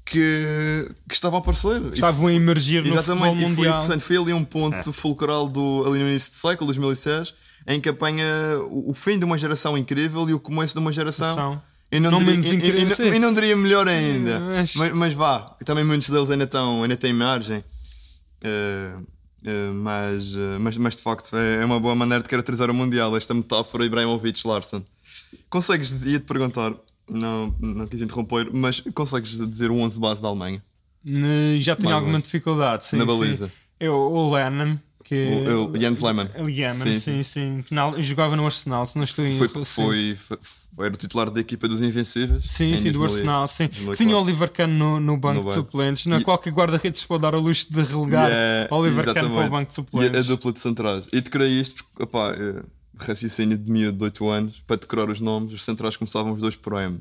[0.02, 1.82] que, que estavam a aparecer.
[1.90, 3.78] E Estavam a emergir no futebol Exatamente, e foi, mundial.
[3.80, 4.92] portanto, foi ali um ponto É.
[4.94, 7.34] fulcral do, ali no início do século, 2006,
[7.66, 8.24] em que apanha
[8.70, 11.34] o, o fim de uma geração incrível e o começo de uma geração.
[11.34, 11.62] Geração.
[11.92, 14.40] E não, Não diria, menos e- e- e não- e não diria melhor ainda.
[14.40, 17.62] Mas- Mas, mas vá, também muitos deles ainda, estão, ainda têm margem.
[18.42, 18.94] Eh,
[19.44, 22.74] eh, mas, eh, mas, mas de facto é é uma boa maneira de caracterizar o
[22.74, 24.82] Mundial, esta metáfora Ibrahimovic Larsson.
[25.48, 26.74] Consegues, ia-te perguntar,
[27.08, 30.62] não, não quis interromper, mas consegues dizer o 11 base da Alemanha?
[31.04, 32.84] Ne- Já tenho alguma dificuldade.
[32.86, 33.18] Sim, Na sim.
[33.18, 33.52] baliza.
[33.80, 36.28] Eu, o Lennon, Que O, o Jens Lehmann.
[36.38, 37.64] o Yemen, sim, sim.
[37.66, 39.64] que na- jogava no Arsenal, se não estou em Foi, sim.
[39.64, 42.44] foi, foi, era o titular da equipa dos Invencíveis.
[42.44, 43.66] Sim, sim, do 2000 Arsenal, sim.
[43.66, 43.96] 2004.
[43.96, 45.54] Tinha o Oliver Kahn no, no banco No de banco.
[45.54, 46.06] suplentes.
[46.06, 49.26] É E- qualquer guarda-redes pode dar o luxo de relegar Yeah, Oliver Kahn para o
[49.26, 49.50] exatamente.
[49.50, 50.26] banco de E a suplentes.
[50.26, 51.08] dupla de centrais.
[51.12, 52.62] E decorei isto porque, opá, eh,
[52.98, 56.54] raciocínio de miúdo de 8 anos, para decorar os nomes, os centrais começavam os dois
[56.56, 57.00] por M.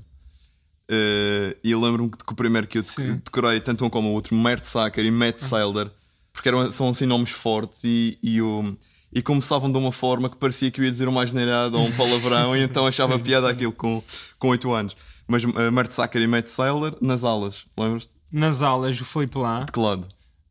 [0.90, 3.22] Eh, e eu lembro-me que, que o primeiro que eu dec- Sim.
[3.24, 5.90] decorei, tanto um como o outro, Mertzacker e Matt Sailder,
[6.34, 8.76] porque eram, são assim nomes fortes e, e, o,
[9.14, 11.92] e começavam de uma forma que parecia que eu ia dizer uma asneirada ou um
[11.92, 14.02] palavrão, e então achava piada aquilo com,
[14.40, 14.96] com 8 anos.
[15.28, 18.14] Mas uh, Mertzacker e Matt Sailder nas alas, lembras-te?
[18.32, 19.64] Nas alas, o Felipe lá.
[19.64, 20.08] De que lado?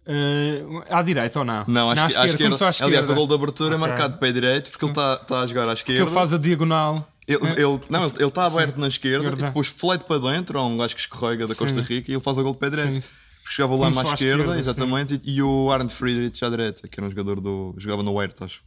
[0.06, 1.64] Eh, à direita ou não?
[1.68, 2.86] Não, acho Na que, esquerda, acho que à esquerda.
[2.90, 3.76] Aliás, o gol de abertura Ok.
[3.76, 6.02] é marcado de pé direito porque ele está tá a jogar à Que esquerda.
[6.02, 7.08] ele faz a diagonal.
[7.28, 9.44] Ele, ele- não, ele está aberto na esquerda esquerda.
[9.44, 10.58] e depois flete para dentro.
[10.58, 11.60] Há um gajo que escorrega da Sim.
[11.60, 13.00] Costa Rica e ele faz o gol de pé direito.
[13.02, 13.10] Sim.
[13.50, 16.44] Porque jogava o Lama à Começou à esquerda, esquerda, exatamente, e, e o Arne Friedrich
[16.44, 17.74] à direita, que era um jogador do.
[17.78, 18.62] jogava no Huerta, acho.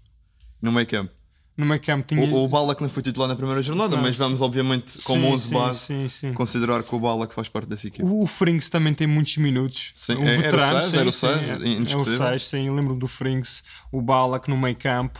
[0.62, 1.14] No meio campo.
[1.56, 2.22] No meio campo tinha.
[2.22, 5.26] O, o Bala que não foi titular na primeira jornada, mas vamos, obviamente, com Sim,
[5.34, 6.34] 11 sim, base, sim, sim.
[6.34, 8.04] considerar que o Bala que faz parte dessa equipe.
[8.04, 9.92] O, o Frings também tem muitos minutos.
[9.94, 11.68] Sim, o é- era o veterano, Sais, sim, era o sim, Sais, é- É o
[11.68, 12.18] indiscutível.
[12.18, 12.68] Sais, sim.
[12.68, 15.18] Eu lembro do Frings, o Balak no meio campo.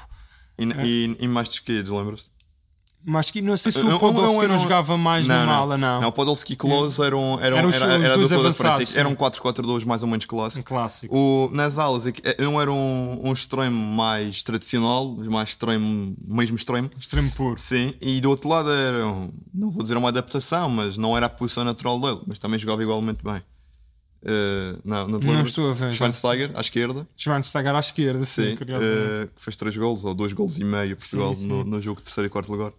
[0.60, 2.30] E, e, e mais de esquerda, lembras-te?
[3.06, 6.00] Mas que não sei se o Podolski um- não um- jogava mais na mala, não.
[6.02, 8.96] Não, o Podolski e Klose eram, eram, Eram os- era, os era a dois avançados.
[8.96, 10.66] Era um 4-4-2 mais ou menos Um clássico.
[10.68, 11.14] clássico.
[11.16, 16.90] O, nas alas, é um era um, um extremo mais tradicional, mais extremo, mesmo extremo.
[16.98, 17.56] Extremo puro.
[17.60, 19.00] Sim, e do outro lado era,
[19.54, 22.82] não vou dizer uma adaptação, mas não era a posição natural dele, mas também jogava
[22.84, 23.42] igualmente bem.
[24.26, 25.94] Uh, não, não, Não estou a ver.
[25.94, 30.32] Schweinsteiger, à esquerda, Schweinsteiger à esquerda, sim, sim, uh, que fez 3 gols, ou 2
[30.32, 31.70] gols e meio Portugal Sim, No, sim.
[31.70, 32.72] no jogo de terceiro e quarto lugar.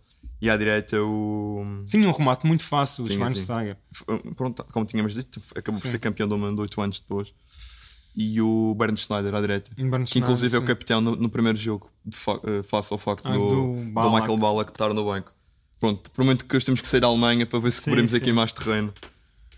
[0.44, 1.64] E à direita o.
[1.88, 3.76] Tinha um remate muito fácil, o Tinha, Schweinsteiger.
[3.92, 4.04] F-
[4.36, 5.92] Pronto, como tínhamos dito, acabou por Sim.
[5.92, 7.32] ser campeão do mundo 8 anos depois.
[8.16, 10.66] E o Bernd Schneider à direita, Bernd que inclusive Schneider, é o sim.
[10.68, 14.10] capitão no, no primeiro jogo, eh, face ao facto Ah, do, do do.
[14.12, 15.32] Michael Ballack estar no banco.
[15.80, 18.18] Pronto, prometo que hoje temos que sair da Alemanha para ver se Sim, cobrimos sim.
[18.18, 18.92] aqui mais terreno.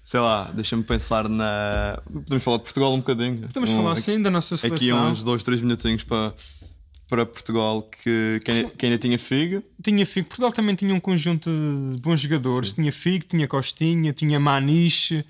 [0.02, 2.00] Sei lá, deixa-me pensar na.
[2.10, 3.40] Podemos falar de Portugal um bocadinho.
[3.48, 5.10] Podemos Um- falar aqui- assim da nossa Aqui seleção.
[5.10, 6.32] uns 2, 3 minutinhos para,
[7.08, 9.62] para Portugal que, que, ainda, que ainda tinha Figo.
[9.82, 10.26] Tinha Figo.
[10.28, 11.50] Portugal também tinha um conjunto
[11.94, 12.72] de bons jogadores.
[12.72, 15.24] Tinha Figo, tinha Costinha, tinha Maniche,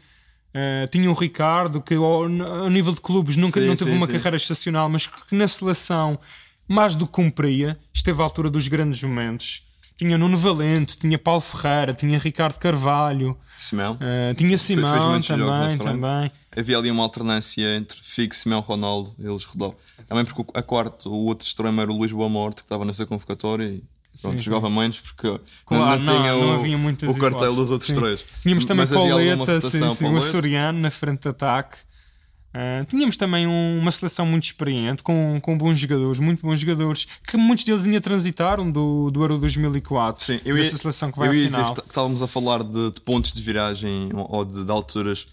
[0.54, 3.96] eh, tinha o Ricardo, que ao, ao nível de clubes nunca Sim, não teve sim,
[3.98, 4.12] uma sim.
[4.12, 6.18] carreira excepcional, mas que na seleção,
[6.66, 9.65] mais do que cumpria, esteve à altura dos grandes momentos.
[9.96, 13.96] Tinha Nuno Valente, tinha Paulo Ferreira, tinha Ricardo Carvalho, Simão.
[14.00, 16.30] eh, tinha Simão também, também.
[16.54, 19.74] Havia ali uma alternância entre Figo, Simão Ronaldo, eles rodavam.
[20.06, 22.84] Também porque o- a quarto, o outro extremo era o Luís Boa Morte, que estava
[22.84, 23.82] nessa convocatória e
[24.20, 27.54] pronto, Sim, jogava menos porque não- Claro, não, tinha não, o, não muitas o cartel
[27.54, 27.96] dos outros Sim.
[27.98, 28.24] três.
[28.42, 30.26] Tínhamos também Mas Pauleta, sim, sim, o Pauleta.
[30.26, 31.78] Açoriano na frente de ataque.
[32.58, 37.06] Ah, tínhamos também um- uma seleção muito experiente, com, com bons jogadores, muito bons jogadores,
[37.28, 40.24] que muitos deles ainda transitaram do, do Euro 2004.
[40.24, 43.00] Sim, eu ia, seleção que vai eu ia dizer que estávamos a falar de, de
[43.02, 45.26] pontos de viragem ou de, de alturas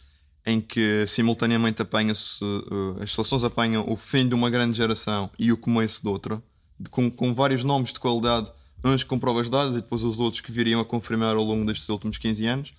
[0.46, 5.54] em que simultaneamente apanha-se, eh, as seleções apanham o fim de uma grande geração e
[5.54, 6.44] o começo de outra,
[6.90, 8.52] com, com vários nomes de qualidade,
[8.84, 11.88] uns com provas dadas e depois os outros que viriam a confirmar ao longo destes
[11.88, 12.74] últimos 15 anos,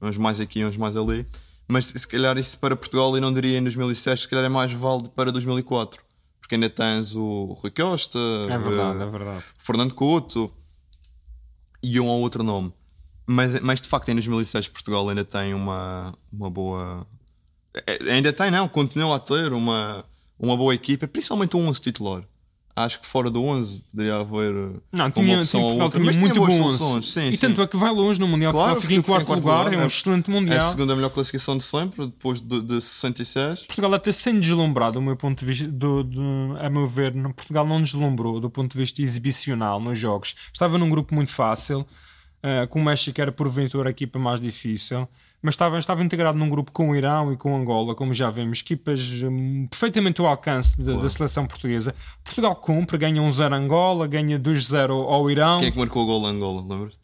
[0.00, 1.26] uns mais aqui, uns mais ali.
[1.68, 4.72] Mas se calhar isso para Portugal, eu não diria em 2006, se calhar é mais
[4.72, 6.00] válido para 2004,
[6.40, 9.44] porque ainda tens o Rui Costa, É verdade, eh, é verdade.
[9.58, 10.50] Fernando Couto
[11.82, 12.72] e um ou outro nome.
[13.26, 17.06] Mas, mas de facto em 2006 Portugal ainda tem uma, uma boa.
[17.86, 20.02] é, Ainda tem, não, continua a ter uma,
[20.38, 22.22] uma boa equipa, principalmente o 11 titular.
[22.84, 24.54] Acho que fora do 11 poderia haver.
[24.54, 27.08] uh, Não, tinha, sim, ou outra, tinha mas muito boas bom soluções, 11.
[27.10, 27.46] Sim, E sim.
[27.48, 28.52] tanto é que vai longe no Mundial.
[28.52, 30.60] Claro, fica em quarto, lugar, é um É- excelente É a Mundial.
[30.70, 33.60] segunda melhor classificação de sempre, depois de, de 66.
[33.66, 37.66] Portugal até sem deslumbrado, do meu ponto de vista, do, do- a meu ver, Portugal
[37.66, 40.34] não deslumbrou do ponto de vista exibicional nos jogos.
[40.52, 41.86] Estava num grupo muito fácil,
[42.42, 45.08] eh, com o México era porventura a equipa mais difícil,
[45.42, 48.60] mas estava, estava integrado num grupo com o Irão e com Angola, como já vemos,
[48.60, 51.94] equipas hum, perfeitamente ao alcance da- da seleção portuguesa.
[52.24, 55.58] Portugal cumpre, ganha 1-0 Angola, ganha 2-0 ao Irão.
[55.60, 56.98] Quem é que marcou o gol a Angola, lembras?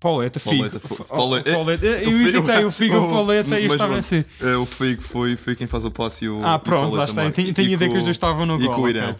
[0.00, 0.54] Pauleta, Figo.
[0.56, 1.84] Pauleta, Pauleta- Pauleta.
[2.06, 4.24] Eu hesitei, o Figo, o Pauleta, e eu estava assim.
[4.40, 6.40] eh, O Figo foi, foi quem faz o passe e o.
[6.44, 7.28] Ah, e pronto, lá está.
[7.32, 8.76] Tenho E ideia que os dois estavam no E gol.
[8.76, 9.16] com o ok, Irão.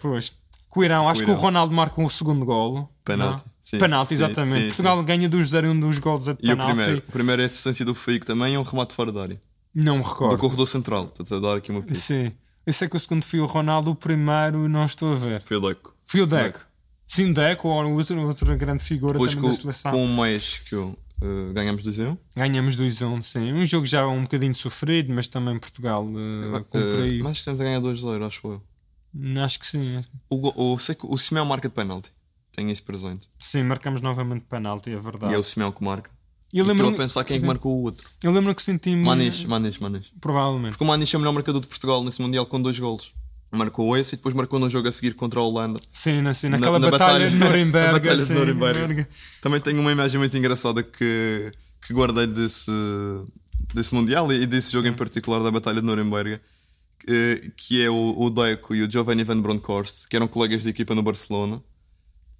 [0.69, 0.73] Pois.
[0.73, 1.43] Com o Irão, acho Com o que o.
[1.43, 2.89] Ronaldo marca o segundo golo.
[3.03, 3.43] Penalti.
[3.45, 3.51] Não?
[3.61, 4.51] Sim, penalti, sim, exatamente.
[4.61, 6.73] sim, Portugal ganha 2-0 e um dos golos é de E o penalti.
[6.75, 7.03] primeiro?
[7.07, 9.39] O primeiro é a assistência do Figo também é um remate fora da área.
[9.75, 10.37] Não me Do recordo.
[10.39, 11.11] corredor central.
[11.19, 12.05] Estou a dar aqui uma pista.
[12.05, 12.31] Sim.
[12.65, 15.41] Eu sei que o segundo foi o Ronaldo, o primeiro não estou a ver.
[15.43, 15.93] Foi o Deco.
[16.05, 16.59] Foi o Deco.
[17.07, 19.91] Sim, Deco, ou outra, outra grande figura Depois também com, da seleção.
[19.91, 22.17] com um mês que eu, eh, ganhamos 2-1.
[22.35, 23.51] Ganhamos 2-1, sim.
[23.53, 27.23] Um jogo já um bocadinho sofrido, mas também Portugal uh, Eh, cumpriu.
[27.23, 28.61] mas estamos a ganhar 2-0, acho eu.
[29.43, 30.03] Acho que sim.
[30.29, 32.11] O, go- o, sei que o Simeão marca de penalti.
[32.55, 33.27] Tenho isso presente.
[33.39, 35.33] Sim, marcamos novamente penalti, é verdade.
[35.33, 36.09] E é o Simeão que marca.
[36.51, 38.07] Eu E lembro- estou a pensar quem é que marcou o outro.
[38.23, 39.03] Eu lembro que senti-me.
[39.03, 40.11] Maniche, Maniche, Maniche.
[40.19, 40.71] Provavelmente.
[40.71, 43.13] Porque o Maniche é o melhor marcador de Portugal nesse Mundial com dois golos.
[43.51, 45.79] Marcou esse e depois marcou no jogo a seguir contra a Holanda.
[45.91, 47.87] Sim, na, sim, Na- naquela na batalha, de Nuremberg.
[47.87, 49.07] na batalha de sim, Nuremberg.
[49.41, 51.51] Também tenho uma imagem muito engraçada que,
[51.85, 52.69] que guardei desse,
[53.73, 56.39] desse Mundial e desse jogo em particular da Batalha de Nuremberg,
[57.05, 60.93] que, é o, o Deco e o Giovanni Van Bronckhorst, que eram colegas de equipa
[60.95, 61.61] no Barcelona.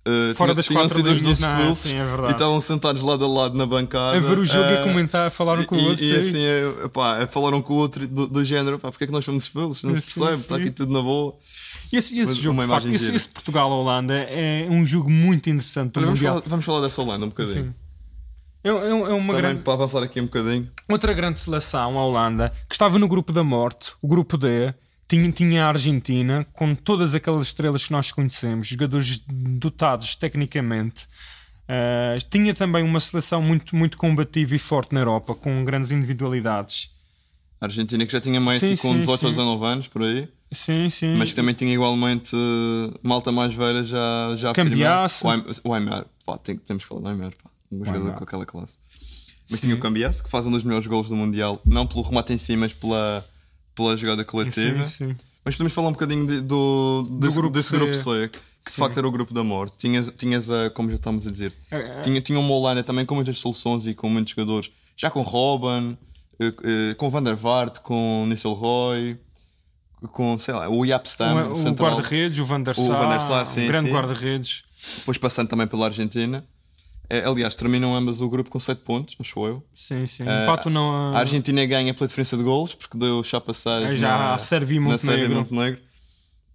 [0.07, 2.29] Uh, Fora tinha- das tinham quatro linhas, dois não, expulsos sim, é verdade.
[2.29, 4.83] e estavam sentados lado a lado na bancada A ver o jogo e a uh,
[4.85, 6.29] comentar, a falar um com o e- outro, E, sim.
[6.29, 9.25] assim, é, pá, falaram com o outro do, do género, pá, porque é que nós
[9.25, 9.83] somos expulsos?
[9.83, 11.35] Não se Sim, percebe, está aqui tudo na boa.
[11.91, 16.05] E esse, esse jogo, facto, esse, esse Portugal-Holanda é um jogo muito interessante do Olha,
[16.07, 17.75] vamos, falar, vamos falar dessa Holanda um bocadinho.
[18.63, 20.69] É, é- é uma Também grande, para avançar aqui um bocadinho.
[20.89, 24.73] outra grande seleção, a Holanda, que estava no grupo da morte, o grupo D,
[25.07, 31.07] tinha, tinha a Argentina, com todas aquelas estrelas que nós conhecemos, jogadores dotados tecnicamente.
[31.67, 36.89] Uh, tinha também uma seleção muito, muito combativa e forte na Europa, com grandes individualidades.
[37.61, 39.37] A Argentina que já tinha Messi Sim, com sim, 18 ou sim.
[39.37, 40.27] 19 anos, por aí.
[40.51, 41.15] Sim, sim.
[41.15, 46.37] Mas que também tinha igualmente eh, malta mais velha já, já Aim- O Aymar, pá,
[46.39, 47.48] tem, temos que falar do Aymar, pá.
[47.71, 48.77] Um jogador com aquela classe.
[49.49, 52.33] Mas tinha o Cambiasso, que faz um dos melhores golos do Mundial, não pelo remate
[52.33, 53.25] em si, mas pela,
[53.75, 54.85] pela jogada coletiva.
[54.85, 55.15] Sim, sim.
[55.43, 58.29] Mas podemos falar um bocadinho de- do, desse, grupo desse grupo C,
[58.63, 59.77] que de facto era o grupo da morte.
[59.77, 62.01] Tinhas, tinhas a, como já estávamos a dizer, É, é.
[62.01, 65.97] tinha, tinha uma Holanda também com muitas soluções e com muitos jogadores, já com Robben,
[66.39, 66.53] eh,
[66.91, 69.17] eh, com Van der Vaart, com Nistelrooy,
[70.11, 73.09] com, sei lá, o Jaap Stam, O, o guarda-redes, o Van der O Sar, Van
[73.09, 73.93] der Sar, um sim, grande sim.
[73.95, 74.63] guarda-redes.
[74.97, 76.45] depois passando também pela Argentina.
[77.09, 79.63] Eh, aliás, terminam ambas o grupo com 7 pontos, acho eu.
[79.73, 80.23] Sim, sim.
[80.23, 84.07] Empatam não A Argentina ganha pela diferença de golos, porque deu chapa 6 É já
[84.09, 85.35] na, a Sérvia e na e Montenegro.
[85.35, 85.79] Montenegro.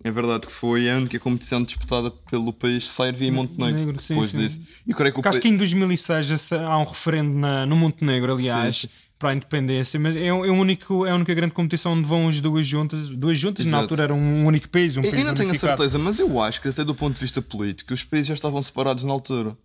[0.06, 3.78] É verdade que foi a única competição disputada pelo país Sérvia e Montenegro.
[3.78, 4.38] Montenegro, sim, depois sim.
[4.38, 4.60] disso.
[4.86, 7.74] E eu creio que o acho que em 2006 esse- há um referendo na- no
[7.74, 8.88] Montenegro, aliás, Sim.
[9.18, 12.28] para a independência, mas é, é, o único, é a única grande competição onde vão
[12.28, 13.08] as duas juntas.
[13.08, 13.82] Duas juntas, na Exato.
[13.84, 16.40] altura era um único país, um Eu, país eu não tenho a certeza, mas eu
[16.40, 19.56] acho que até do ponto de vista político os países já estavam separados na altura.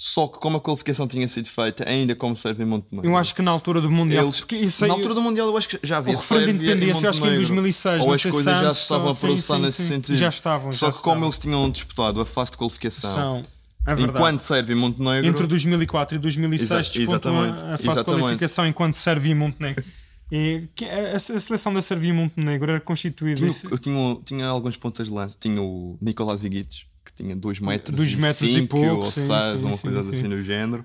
[0.00, 3.10] Só que como a qualificação tinha sido feita, ainda como Sérvia e Montenegro.
[3.10, 4.22] Eu acho que na altura do Mundial.
[4.26, 6.64] Eles, isso aí- na altura do Mundial eu acho que já havia O referendo de
[6.66, 7.48] independência, eu acho que em Montenegro.
[7.56, 9.88] 2006, Ou as coisas já antes, se estavam a processar nesse sim.
[9.88, 10.16] sentido.
[10.16, 11.24] Já estavam, Só já que como estavam.
[11.26, 13.42] eles tinham disputado a fase de qualificação, são.
[13.88, 15.26] É enquanto Sérvia e Montenegro...
[15.26, 18.20] Entre 2004 e 2006 Exa- a, exatamente, a fase de exatamente.
[18.22, 19.84] qualificação enquanto Sérvia e Montenegro.
[20.30, 20.68] E
[21.12, 23.36] a, a seleção da Sérvia e Montenegro era constituída.
[23.40, 25.36] Tinha, eu tinha, tinha alguns pontas de lança.
[25.40, 26.84] Tinha o Nicolás Iguites,
[27.18, 29.82] tinha 2 metros, Dois e metros e cinco, pouco, ou sim, 6, sim, uma sim,
[29.82, 30.10] coisa sim.
[30.16, 30.84] assim do género.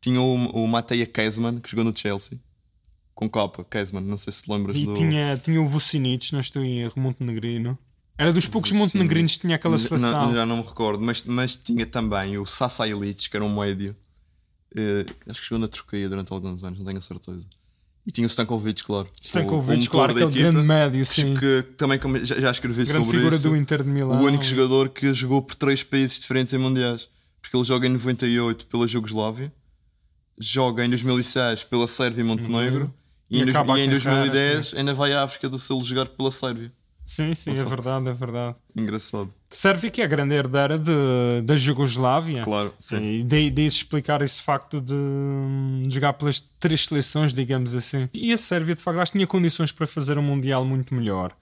[0.00, 2.38] Tinha o, o Mateja Kesman, que jogou no Chelsea,
[3.14, 4.94] com capa, Kesman, não sei se te lembras E do...
[4.94, 7.78] tinha, tinha o Vucinic, não estou em erro, montenegrino.
[8.18, 10.34] Era dos poucos montenegrinos que tinha aquela Não- seleção.
[10.34, 13.94] já não me recordo, mas, mas tinha também o Sasa Ilic, que era um médio,
[14.76, 17.46] eh, acho que jogou na Turquia durante alguns anos, não tenho a certeza.
[18.04, 19.08] E tinha o Stankovic, claro.
[19.20, 21.36] Stankovic, o, o claro, aquele equipa, grande médio, sim.
[21.36, 23.48] Que, também já, já escrevi Grande sobre figura isso.
[23.48, 24.20] do Inter de Milão.
[24.20, 27.08] O único jogador que jogou por três países diferentes em mundiais.
[27.40, 29.52] Porque ele joga em 98 pela Jugoslávia,
[30.38, 32.92] joga em 2006 pela Sérvia e Montenegro,
[33.28, 36.06] e, E em, a e em carreira, 2010 ainda vai à África do Sul jogar
[36.06, 36.72] pela Sérvia.
[37.04, 38.56] Sim, sim, é verdade, é verdade.
[38.76, 39.28] Engraçado.
[39.48, 42.42] Sérvia que é a grande herdeira de, da Jugoslávia.
[42.44, 43.18] Claro, sim.
[43.18, 48.08] E daí, daí explicar esse facto de, hum, jogar pelas três seleções, digamos assim.
[48.14, 51.32] E a Sérvia, de facto, acho que tinha condições para fazer um Mundial muito melhor.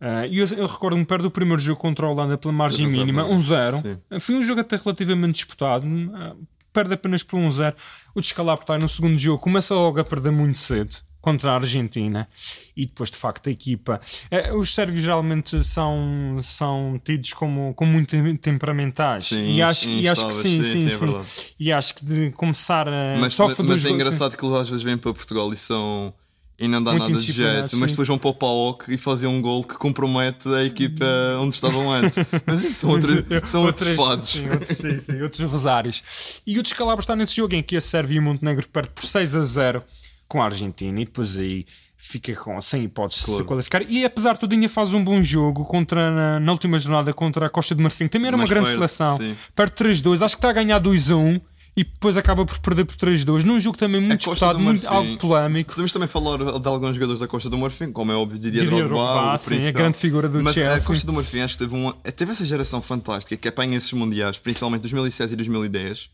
[0.00, 3.22] Ah, E eu, eu recordo-me perto do primeiro jogo contra a Holanda pela margem mínima,
[3.22, 3.82] exemplo, 1-0.
[3.82, 4.18] sim.
[4.20, 5.86] Foi um jogo até relativamente disputado.
[6.14, 6.34] ah,
[6.72, 7.74] Perde apenas por 1-0.
[8.14, 10.94] O descalabro no segundo jogo começa logo a perder muito cedo
[11.26, 12.28] contra a Argentina
[12.76, 17.90] e depois de facto a equipa eh, os sérvios geralmente são, são tidos como, como
[17.90, 21.24] muito tem- temperamentais Sim, e, acho, e acho que sim, sim, sim, sim, é
[21.58, 24.84] e acho que de começar a Mas, mas dos é engraçado que eles às vezes
[24.84, 26.14] vêm para Portugal e são.
[26.58, 27.86] E não dá Muito nada de jeito, mas sim.
[27.88, 31.04] depois vão para o PAOK e fazem um gol que compromete a equipa
[31.38, 32.16] onde estavam antes.
[32.46, 34.28] Mas isso são, outra, são outros fados.
[34.30, 36.40] Sim, outros, sim, sim, outros rosários.
[36.46, 39.04] E o descalabro está nesse jogo em que a Sérvia e o Montenegro perde por
[39.04, 39.82] 6 a 0
[40.28, 41.64] com a Argentina e depois aí
[41.96, 43.44] fica com, sem hipótese de se Claro.
[43.46, 43.82] qualificar.
[43.88, 47.46] E apesar de tudo, ainda faz um bom jogo contra, na, na última jornada contra
[47.46, 49.16] a Costa de Marfim, também era uma Mas grande perde, seleção.
[49.16, 49.36] sim.
[49.54, 51.40] Perde 3-2, acho que está a ganhar 2-1
[51.78, 55.18] e depois acaba por perder por 3-2 num jogo também muito disputado, do muito, algo
[55.18, 55.70] polémico.
[55.72, 58.88] Podemos também falar de alguns jogadores da Costa do Marfim, como é óbvio, Didier, Drogba,
[58.88, 60.76] Drogba, sim, a grande figura do Mas Chelsea.
[60.76, 63.92] a Costa do Marfim acho que teve, uma, teve essa geração fantástica que apanha esses
[63.92, 66.08] mundiais, principalmente 2007 e 2010.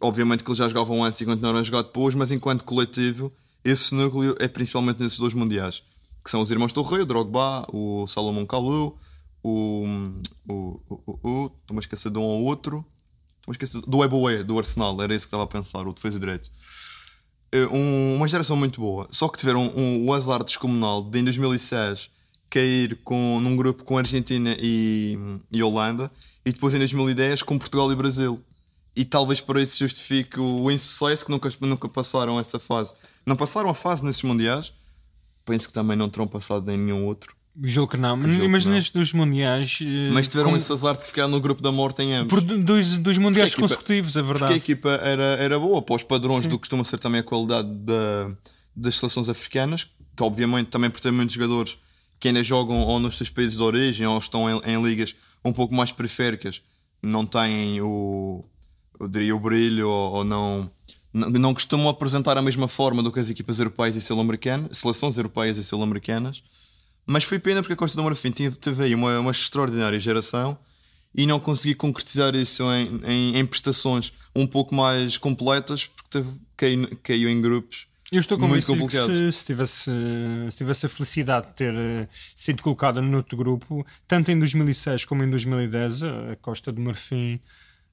[0.00, 3.32] Obviamente que eles já jogavam antes e continuaram a jogar depois, mas enquanto coletivo,
[3.64, 5.82] esse núcleo é principalmente nesses dois mundiais,
[6.24, 8.98] que são os irmãos Torre, o Drogba, o Salomão Kalou,
[9.42, 9.84] o.
[10.48, 10.80] o.
[10.88, 11.18] o.
[11.22, 11.46] o.
[11.60, 12.84] Estou-me a esquecer de um ou outro.
[13.40, 16.18] Estou-me a esquecer do Eboé, do Arsenal, era esse que estava a pensar, o defesa
[16.18, 16.50] direito.
[17.52, 19.06] Eh, um- uma geração muito boa.
[19.10, 22.10] Só que tiveram um, o azar descomunal de em 2006
[22.50, 25.16] cair com, num grupo com Argentina e,
[25.52, 26.10] e Holanda
[26.44, 28.40] e depois em 2010 com Portugal e Brasil.
[28.96, 32.94] E talvez por isso justifique o insucesso que nunca, nunca passaram essa fase.
[33.26, 34.72] Não passaram a fase nesses mundiais.
[35.44, 37.36] Penso que também não terão passado em nenhum outro.
[37.62, 38.16] Julgo que não.
[38.16, 39.78] Mas nestes dois mundiais.
[39.82, 42.30] eh, Mas tiveram com- esse azar de ficar no grupo da morte em ambos.
[42.30, 44.58] Por do- dois, dois mundiais equipa- consecutivos, é Porque a verdade.
[44.58, 48.30] equipa era, era boa para os padrões do que costuma ser também a qualidade da-
[48.74, 51.78] das seleções africanas, que obviamente também por ter muitos jogadores
[52.18, 55.52] que ainda jogam ou nos seus países de origem ou estão em, em ligas um
[55.52, 56.60] pouco mais periféricas,
[57.02, 58.44] não têm o,
[58.98, 60.70] eu diria, o brilho ou, ou não,
[61.12, 65.16] não, não costumam apresentar a mesma forma do que as equipas europeias e sul-americanas, seleções
[65.16, 66.42] europeias e sul-americanas.
[67.06, 70.58] Mas foi pena porque a Costa do Marfim teve aí uma, uma extraordinária geração
[71.14, 76.28] e não consegui concretizar isso em, em, em prestações um pouco mais completas porque teve,
[76.56, 79.90] caiu, caiu em grupos Eu estou convencido que se, se, tivesse,
[80.50, 85.04] se tivesse a felicidade de ter eh, sido colocada no outro grupo, tanto em 2006
[85.06, 87.40] como em 2010, a Costa do Marfim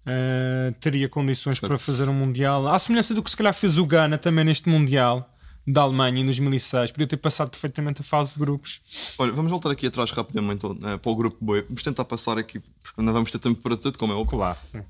[0.06, 2.68] eh, teria condições para fazer um Mundial.
[2.68, 5.30] À semelhança do que se calhar fez o Ghana também neste Mundial
[5.66, 8.82] da Alemanha em 2006, podia ter passado perfeitamente a fase de grupos.
[9.18, 11.62] Olha, vamos voltar aqui atrás rapidamente eh, para o grupo B.
[11.64, 14.38] Vamos tentar passar aqui, porque não vamos ter tempo para tudo, como é óbvio.
[14.38, 14.82] Claro, sim.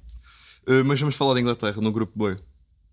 [0.68, 2.38] Eh, mas vamos falar da Inglaterra no grupo B.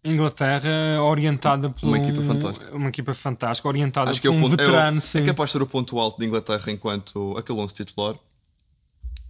[0.02, 2.74] Inglaterra orientada por Uma equipa fantástica.
[2.74, 5.22] Uma equipa fantástica, orientada Acho que é, por o um ponto, é, o- veterano, é
[5.22, 8.14] capaz de ser o ponto alto de Inglaterra enquanto aquele 11 titular.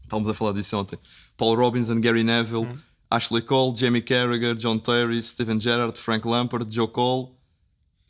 [0.05, 0.98] Estávamos a falar disso ontem.
[1.40, 2.79] Paul Robinson, Gary Neville, Hum.
[3.11, 7.31] Ashley Cole, Jamie Carragher, John Terry, Steven Gerrard, Frank Lampard, Joe Cole,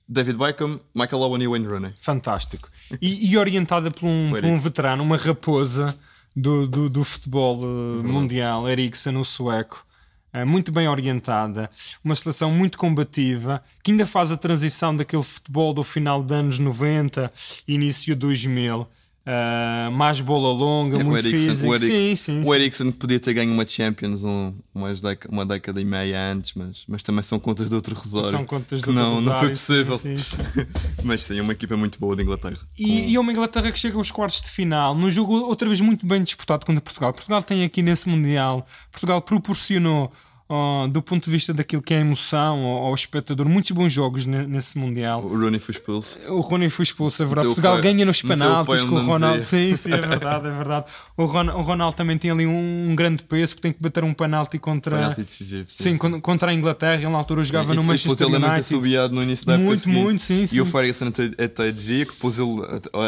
[0.09, 1.95] David Beckham, Michael Owen e Wayne Rooney.
[1.99, 2.69] Fantástico.
[3.01, 5.97] E, e orientada por um, por um veterano, uma raposa
[6.35, 9.87] do, do, do futebol eh, mundial, Eriksen, o sueco.
[10.33, 11.71] Eh, muito bem orientada,
[12.05, 16.59] uma seleção muito combativa, que ainda faz a transição daquele futebol do final dos anos
[16.59, 17.33] 90,
[17.67, 18.87] início 2000.
[19.33, 21.69] Eh, mais bola longa, o muito Eriksen, físico.
[21.71, 25.81] o Erik- sim, sim, o que podia ter ganho uma Champions um, umas uma década
[25.81, 28.31] e meia antes, mas, mas também são contas de outro Rosário.
[28.33, 29.97] São contas que do não, não foi possível.
[29.99, 30.37] sim, sim,
[31.05, 32.59] mas sim, é uma equipa muito boa de Inglaterra.
[32.77, 35.81] E, e é uma Inglaterra que chega aos quartos de final, num jogo outra vez
[35.81, 37.13] muito bem disputado contra Portugal.
[37.13, 40.11] Portugal tem aqui nesse Mundial, Portugal proporcionou,
[40.51, 43.93] ó, do ponto de vista daquilo que é a emoção ao, ao espectador, muitos bons
[43.93, 45.23] jogos ne- nesse Mundial.
[45.25, 46.19] O Rooney foi expulso.
[46.29, 47.49] O Rony foi expulso, é verdade.
[47.49, 49.43] Meteu Portugal ganha nos penaltis com o Ronaldo.
[49.43, 50.87] Sim, sim, é verdade, é verdade.
[51.17, 54.13] O, Ron, o Ronaldo também tem ali um, grande peso porque tem que bater um
[54.13, 55.67] penalti contra, Penalti decisivo.
[55.69, 57.01] sim, con- contra a Inglaterra.
[57.01, 58.61] Ele na altura jogava E- no e Manchester ele é muito United.
[58.61, 60.03] assobiado no início da época Muito, seguinte.
[60.03, 60.61] muito, sim, E sim.
[60.61, 62.61] o Ferguson até, até dizia que depois ele,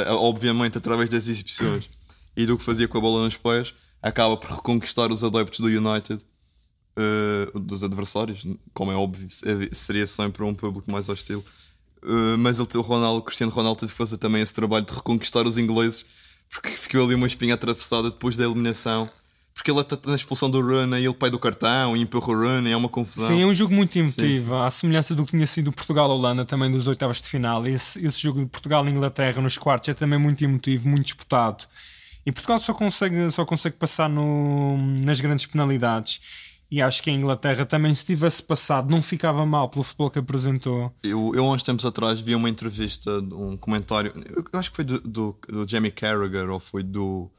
[0.09, 1.89] obviamente, através das exibições
[2.37, 5.67] e do que fazia com a bola nos pés, acaba por reconquistar os adeptos do
[5.67, 6.23] United,
[6.97, 11.45] eh, dos adversários, como é óbvio, se- seria sempre um público mais hostil.
[12.03, 14.93] Eh, mas ele, o Ronaldo, o Cristiano Ronaldo teve que fazer também esse trabalho de
[14.93, 16.05] reconquistar os ingleses,
[16.51, 19.09] porque ficou ali uma espinha atravessada depois da eliminação.
[19.55, 22.73] Porque ele até na expulsão do Rooney, ele pai do cartão e empurra o Rooney,
[22.73, 23.29] é uma confusão.
[23.29, 26.87] Sim, é um jogo muito emotivo, à semelhança do que tinha sido Portugal-Holanda também dos
[26.87, 27.67] oitavos de final.
[27.67, 31.67] Esse, esse jogo de Portugal-Inglaterra nos quartos é também muito emotivo, muito disputado.
[32.25, 36.21] E Portugal só consegue, só consegue passar no, nas grandes penalidades.
[36.73, 40.19] E acho que a Inglaterra também, se tivesse passado, não ficava mal pelo futebol que
[40.19, 40.91] apresentou.
[41.03, 44.85] Eu, eu há uns tempos atrás vi uma entrevista, um comentário, eu acho que foi
[44.87, 47.31] do, do, do Jamie Carragher ou foi do,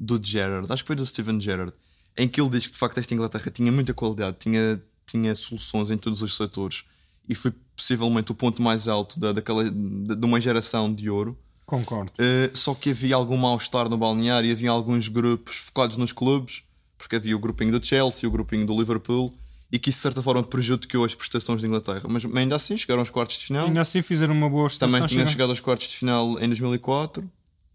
[0.00, 1.74] do Gerrard, acho que foi do Steven Gerrard,
[2.16, 5.90] em que ele diz que de facto esta Inglaterra tinha muita qualidade, tinha, tinha soluções
[5.90, 6.82] em todos os setores
[7.28, 11.36] e foi possivelmente o ponto mais alto da, daquela, de, uma geração de ouro.
[11.66, 12.10] Concordo.
[12.12, 16.62] Uh, só que havia algum mal-estar no balneário, havia alguns grupos focados nos clubes,
[16.98, 19.32] porque havia o grupinho do Chelsea, o grupinho do Liverpool,
[19.70, 22.02] e que isso de certa forma prejudicou as prestações de Inglaterra.
[22.08, 23.66] Mas ainda assim chegaram aos quartos de final.
[23.66, 24.92] Ainda assim fizeram uma boa estação.
[24.92, 27.30] Também tinham chegado aos quartos de final em 2004.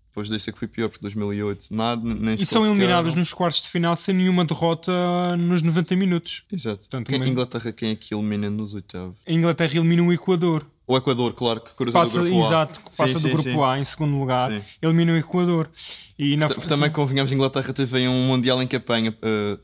[0.07, 3.63] Depois desse é que foi pior, porque 2008 nada, nem E são eliminados nos quartos
[3.63, 6.43] de final sem nenhuma derrota nos 90 minutos.
[6.51, 6.81] Exato.
[6.81, 9.17] Portanto, Quem, Inglaterra quem é que elimina nos oitavos?
[9.27, 10.67] A Inglaterra elimina o Equador.
[10.86, 12.45] O Equador, claro, que cruza Passa, do grupo A.
[12.47, 13.63] exato, que passa Sim, do sim, grupo sim.
[13.63, 15.69] A em segundo lugar, elimina o Equador.
[16.17, 19.16] E na, Também convenhamos, a Inglaterra teve um Mundial em que apanha,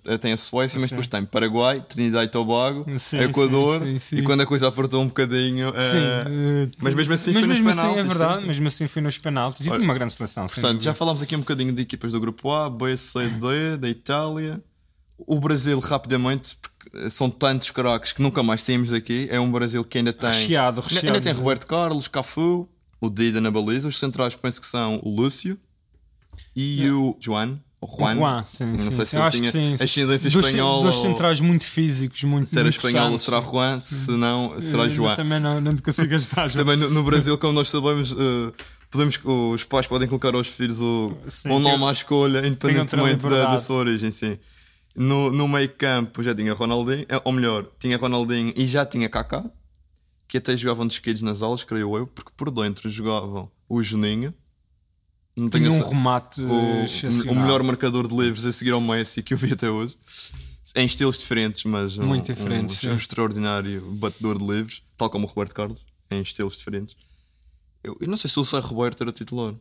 [0.07, 0.95] eh, tem a Suécia, mas Sim.
[0.95, 5.07] depois tem Paraguai, Trinidad e Tobago, Sim, Equador, sim, e quando a coisa apertou um
[5.07, 5.71] bocadinho.
[5.75, 8.67] eh, Sim, eh, mas mesmo assim mas foi nos mesmo assim, penaltis, é verdade, mesmo
[8.67, 9.65] assim foi nos penaltis.
[9.65, 10.47] E foi uma grande seleção.
[10.47, 13.87] Portanto, já falámos aqui um bocadinho de equipas do grupo A, B, C, D, da
[13.89, 14.59] Itália.
[15.27, 16.57] O Brasil, rapidamente,
[17.09, 19.27] são tantos craques que nunca mais saímos daqui.
[19.29, 20.29] É um Brasil que ainda tem.
[20.29, 21.07] Recheado, recheado.
[21.07, 22.67] Ainda tem Roberto Carlos, Cafu,
[22.99, 23.87] o Dida na baliza.
[23.87, 25.59] Os centrais penso que são o Lúcio
[26.81, 27.57] e o Joan.
[27.81, 28.15] o Juan.
[28.15, 29.05] Juan, sim, não sei sim.
[29.05, 29.73] se ele tinha sim.
[29.83, 34.59] ascendência Dois- espanhola Dois centrais muito físicos, muito se era espanhol será Juan, se não,
[34.59, 35.15] será João.
[35.15, 36.51] Também não, não te consigo ajudar.
[36.51, 38.51] Também no, no Brasil, como nós sabemos, eh,
[38.89, 39.19] podemos,
[39.53, 43.59] os pais podem colocar aos filhos o, Sim, o nome à escolha, independentemente da, da
[43.59, 44.37] sua origem, sim.
[44.95, 49.07] No, no meio campo já tinha Ronaldinho, eh, ou melhor, tinha Ronaldinho e já tinha
[49.07, 49.45] Kaká,
[50.27, 54.33] que até jogavam de esquerdos nas aulas, creio eu, porque por dentro jogavam o Juninho,
[55.39, 57.33] não tenho Tinha um essa- remate o, excepcional.
[57.35, 59.95] o melhor marcador de livros a seguir ao Messi que eu vi até hoje.
[60.75, 62.89] Em estilos diferentes, mas um, Muito diferentes, um, sim.
[62.89, 65.79] um extraordinário batedor de livros, tal como o Roberto Carlos,
[66.11, 66.95] em estilos diferentes.
[67.83, 69.53] Eu, eu não sei se o Sai Roberto era titular,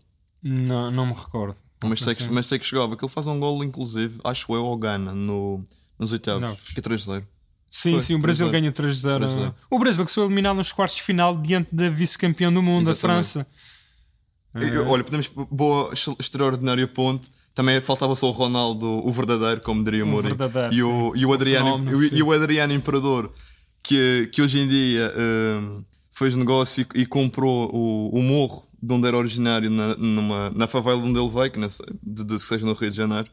[0.42, 1.56] Não, não me recordo.
[1.82, 2.94] mas sei, que, mas sei que chegava.
[2.96, 5.62] Que ele faz um gol, inclusive, acho eu, ao Gana, no,
[5.98, 6.42] nos oitavos.
[6.42, 6.56] Não.
[6.56, 7.24] Fica 3-0.
[7.70, 8.50] Sim, Foi, sim, o Brasil 3-0.
[8.50, 9.18] ganha 3-0.
[9.20, 9.54] 3-0.
[9.70, 12.92] O Brasil que foi eliminado nos quartos de final diante da vice-campeão do mundo, a
[12.92, 12.98] Exatamente.
[13.32, 13.46] França.
[14.62, 15.28] Eu- Olha, podemos.
[15.50, 17.28] Boa, extraordinário ponto.
[17.54, 20.34] Também faltava só o Ronaldo, o verdadeiro, como diria o Mourinho.
[20.74, 22.16] E o, e o Adriano, fenómeno, e o- sim.
[22.16, 23.32] e o Adriano Imperador,
[23.82, 28.94] que, que hoje em dia hum, fez negócio e, e comprou o, o morro de
[28.94, 32.34] onde era originário na, numa, na favela onde ele veio, que não sei, de, de,
[32.36, 33.28] que seja no Rio de Janeiro.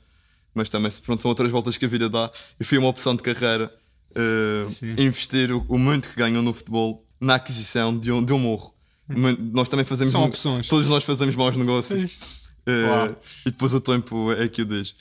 [0.55, 2.31] Mas também pronto, são outras voltas que a vida dá.
[2.59, 3.71] E foi uma opção de carreira
[4.15, 8.39] uh, investir o, o muito que ganham no futebol na aquisição de um, de um
[8.39, 8.73] morro.
[9.07, 10.11] Mas Nós também fazemos.
[10.11, 10.67] São opções.
[10.67, 12.11] Todos nós fazemos maus negócios.
[12.67, 13.15] Uh.
[13.45, 14.95] E depois o tempo é que o diz.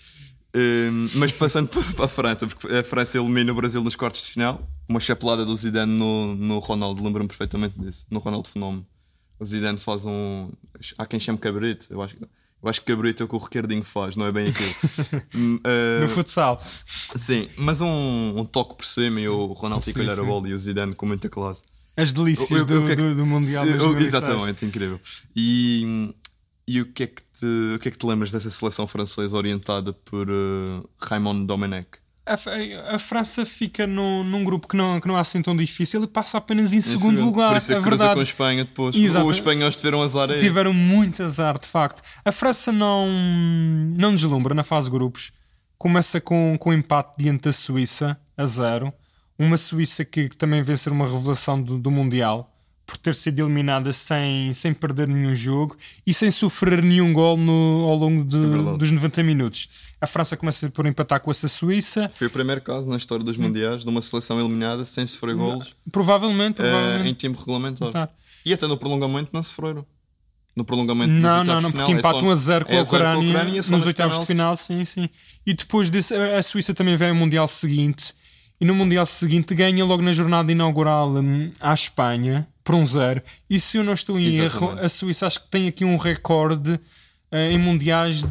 [0.55, 4.33] Um, mas passando para a França, porque a França elimina o Brasil nos quartos de
[4.33, 4.69] final.
[4.89, 8.07] Uma chapelada do Zidane no, no Ronaldo, lembro-me perfeitamente disso.
[8.11, 8.87] No Ronaldo Fenómeno.
[9.39, 10.51] O Zidane faz um.
[10.97, 11.87] Há quem chame cabrito.
[11.91, 12.17] Eu acho,
[12.63, 14.71] eu acho que cabrito é o que o Ricardinho faz, não é bem aquilo.
[15.35, 16.63] Uh, No futsal.
[17.17, 20.55] sim, mas um, um toque por cima e o Ronaldo fica olhar a bola e
[20.55, 21.65] o Zidane com muita classe.
[21.97, 24.07] As delícias O- do, é que- do, do Mundial 2006.
[24.07, 25.01] Exatamente, incrível.
[25.37, 26.13] E,
[26.67, 29.37] e o, que é que te, o que é que te lembras dessa seleção francesa
[29.37, 31.87] orientada por uh, Raymond Domenech?
[32.27, 35.55] A, a- a França fica num, num grupo que não, que não é assim tão
[35.55, 37.51] difícil e passa apenas em segundo Esse- lugar.
[37.51, 38.15] Por isso é é que cruza verdade.
[38.17, 38.97] com a Espanha depois.
[38.97, 39.27] Exato.
[39.27, 40.41] Os espanhóis tiveram azar aí.
[40.41, 42.03] Tiveram muito azar, de facto.
[42.25, 43.07] A França não,
[43.97, 45.33] não deslumbra na fase de grupos.
[45.77, 48.91] Começa com, com um empate diante da Suíça, a zero.
[49.39, 52.51] Uma Suíça que, também vem ser uma revelação do, do Mundial,
[52.87, 55.77] por ter sido eliminada sem, sem perder nenhum jogo
[56.07, 58.77] e sem sofrer nenhum gol no, ao longo de- verdade.
[58.79, 59.69] dos 90 minutos.
[60.01, 62.11] A França começa por empatar com essa Suíça.
[62.15, 65.75] Foi o primeiro caso na história dos Mundiais de uma seleção eliminada sem sofrer golos
[65.91, 67.11] Provavelmente, eh, provavelmente.
[67.11, 67.91] em tempo regulamentar.
[67.91, 68.09] Tá.
[68.45, 69.87] E até no prolongamento não sofreram.
[70.55, 72.83] No prolongamento Não, não, não, porque é só- empatam a zero com é a a
[72.85, 75.09] Ucrânia e é só nos oitavos de final, sim, sim.
[75.45, 78.15] E depois desse, a a Suíça também vem ao Mundial seguinte.
[78.61, 83.21] E no Mundial seguinte ganha logo na jornada inaugural hum, à Espanha por um zero.
[83.51, 86.81] E se eu não estou em erro, a Suíça acho que tem aqui um recorde
[87.31, 88.29] eh, em mundiais de,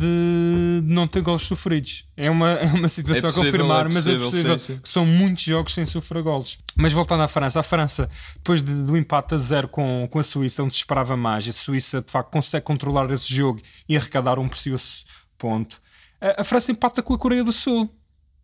[0.82, 2.06] de não ter golos sofridos.
[2.16, 4.74] É uma, é uma situação É a possível, confirmar, é mas é possível, possível sim,
[4.76, 4.80] sim.
[4.82, 6.58] que são muitos jogos sem sofrer golos.
[6.76, 10.24] Mas voltando à França, a França, depois de- do empate a zero com, com a
[10.24, 14.40] Suíça, onde se esperava mais, a Suíça de facto consegue controlar esse jogo e arrecadar
[14.40, 15.04] um precioso
[15.38, 15.80] ponto.
[16.20, 17.94] A, a França empata com a Coreia do Sul.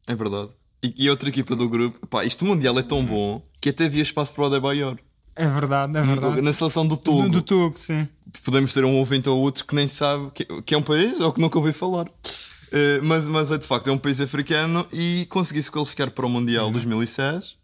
[0.06, 0.50] É verdade.
[0.82, 4.02] E, e outra equipa do grupo, pá, este Mundial é tão bom que até havia
[4.02, 4.98] espaço para o Adebayor.
[5.36, 6.42] É verdade, é verdade.
[6.42, 7.30] Na seleção do Togo.
[7.30, 8.08] Do, Togo, sim.
[8.44, 11.32] Podemos ter um ouvinte ou outro que nem sabe que, que é um país ou
[11.32, 12.08] que nunca ouviu falar.
[12.72, 16.30] Eh, mas, mas é de facto é um país africano e conseguiu-se qualificar para o
[16.30, 17.56] Mundial 2006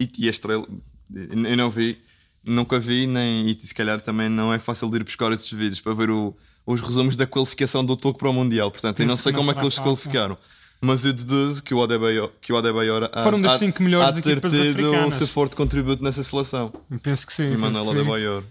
[0.00, 0.66] e, e a estrela,
[1.14, 1.98] eu não vi,
[2.46, 5.80] nunca vi, nem, e se calhar também não é fácil de ir buscar esses vídeos
[5.80, 6.34] para ver o-
[6.66, 8.70] os resumos da qualificação do Togo para o Mundial.
[8.70, 10.36] Portanto, eu não sei não como é que eles se qualificaram.
[10.80, 14.08] Mas eu deduzo que o Adebayor, que o Adebayor há- Foram das há- cinco melhores
[14.08, 16.72] há de ter tido o seu forte contributo nessa seleção.
[17.02, 17.52] Penso que sim.
[17.52, 17.90] E Manuel sim.
[17.90, 18.42] Adebayor.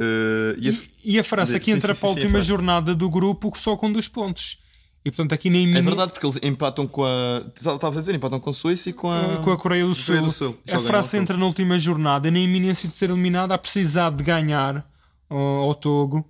[0.00, 2.22] Eh, e esse- E, e a França Sim, que entra sim, para a sim, sim,
[2.26, 4.58] última a jornada do grupo só com dois pontos.
[5.04, 7.42] E portanto aqui nem É verdade, porque eles empatam com a.
[7.56, 9.36] Estavas a dizer, empatam com a Suíça e com a.
[9.42, 10.06] com a Coreia do Sul.
[10.06, 10.58] Coreia do Sul.
[10.72, 14.88] A França entra na última jornada na iminência de ser eliminada a precisar de ganhar
[15.28, 16.24] ao, ao Togo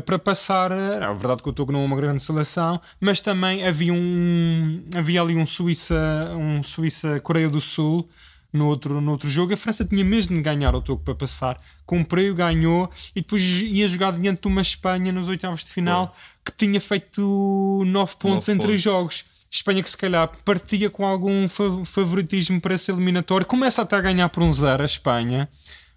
[0.00, 0.70] para passar.
[0.72, 5.20] É verdade que o Togo não é uma grande seleção, mas também havia um havia
[5.22, 5.94] ali um Suíça
[6.36, 8.08] um Suíça Coreia do Sul
[8.52, 9.52] no outro, no outro jogo.
[9.52, 11.60] A França tinha mesmo de ganhar ao Togo para passar.
[11.84, 16.14] Cumpriu, ganhou e depois ia jogar diante de uma Espanha nos oitavos de final
[16.44, 18.66] que tinha feito 9 pontos em pontos.
[18.66, 19.24] 3 jogos.
[19.50, 23.46] Espanha que se calhar partia com algum fa- favoritismo para esse eliminatório.
[23.46, 25.48] Começa até a ganhar por um zero a Espanha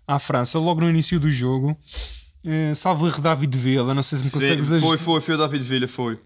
[0.08, 1.76] à França, logo no início do jogo.
[2.50, 4.98] Eh, salvo erro David Villa, não sei se me Sim, consegues foi, ajudar.
[4.98, 6.18] foi, foi o David Villa, foi.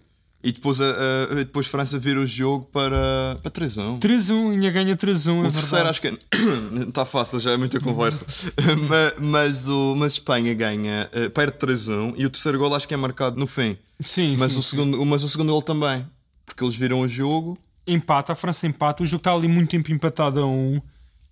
[0.44, 3.98] E depois, a, a- depois França vira o jogo para, para 3-1.
[4.00, 5.42] 3-1, ainda ganha 3-1.
[5.42, 5.88] O é terceiro verdade.
[5.90, 8.24] acho que está fácil, já é muita conversa.
[8.88, 12.94] mas, mas, o, mas Espanha ganha, eh, perde 3-1 e o terceiro gol acho que
[12.94, 13.76] é marcado no fim.
[14.04, 14.70] Sim, Mas, sim, o, sim.
[14.70, 16.04] segundo, mas o segundo gol também.
[16.44, 17.56] porque eles viram o jogo.
[17.86, 20.80] Empata, a França empata, o jogo está ali muito tempo empatado a um.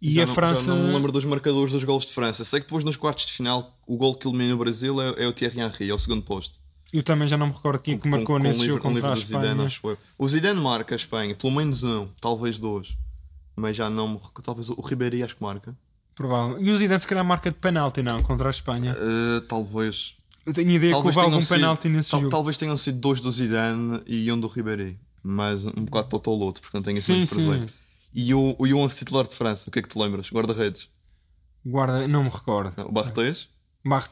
[0.03, 0.63] E já a não, França.
[0.63, 2.43] já não me lembro dos marcadores dos golos de França.
[2.45, 5.27] Sei que depois nos quartos de final o gol que elimina o Brasil é, é
[5.29, 6.59] o Thierry Henry, é o segundo posto.
[6.93, 8.81] Eu também já não me recordo quem é que marcou Com- com nesse um jogo
[8.81, 9.67] contra a Zidane, Espanha.
[9.67, 9.99] acho eu.
[10.19, 12.97] O Zidane marca a Espanha, pelo menos um, talvez dois.
[13.55, 14.43] Mas já não me recordo.
[14.43, 15.77] Talvez o Ribéry acho que marca.
[16.15, 16.61] Provável.
[16.61, 18.95] E o Zidane se calhar marca de penalti, não, contra a Espanha.
[18.99, 20.15] Uh, talvez.
[20.47, 22.31] Eu tenho ideia Talvez que houve algum sido, penalti nesse tal- jogo.
[22.33, 24.99] talvez tenham sido dois do Zidane e um do Ribéry.
[25.23, 27.73] Mas um bocado totoloto, porque não tenho assim Sim, muito presente.
[27.73, 27.79] sim.
[28.13, 30.31] E o, o 11 titular de França, o que é que te lembras?
[30.31, 30.89] Guarda-redes?
[31.65, 32.75] Guarda, não me recordo.
[32.87, 32.93] O?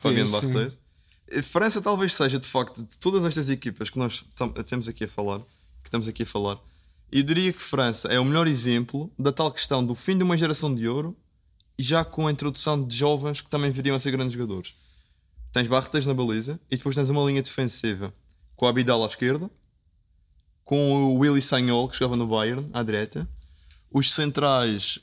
[0.02, 0.54] Fabiano Barretes, sim.
[0.54, 0.78] Barretés?
[1.28, 4.24] Eh, França talvez seja, de facto, de todas estas equipas que nós
[4.66, 6.58] temos aqui a falar, que estamos aqui a falar,
[7.10, 10.36] eu diria que França é o melhor exemplo da tal questão do fim de uma
[10.36, 11.16] geração de ouro
[11.78, 14.74] e já com a introdução de jovens que também viriam a ser grandes jogadores.
[15.52, 18.12] Tens Barretés na baliza e depois tens uma linha defensiva
[18.54, 19.48] com a Abidal à esquerda,
[20.64, 23.26] com o Willy Sagnol, que jogava no Bayern, à direita.
[23.92, 24.98] Os centrais,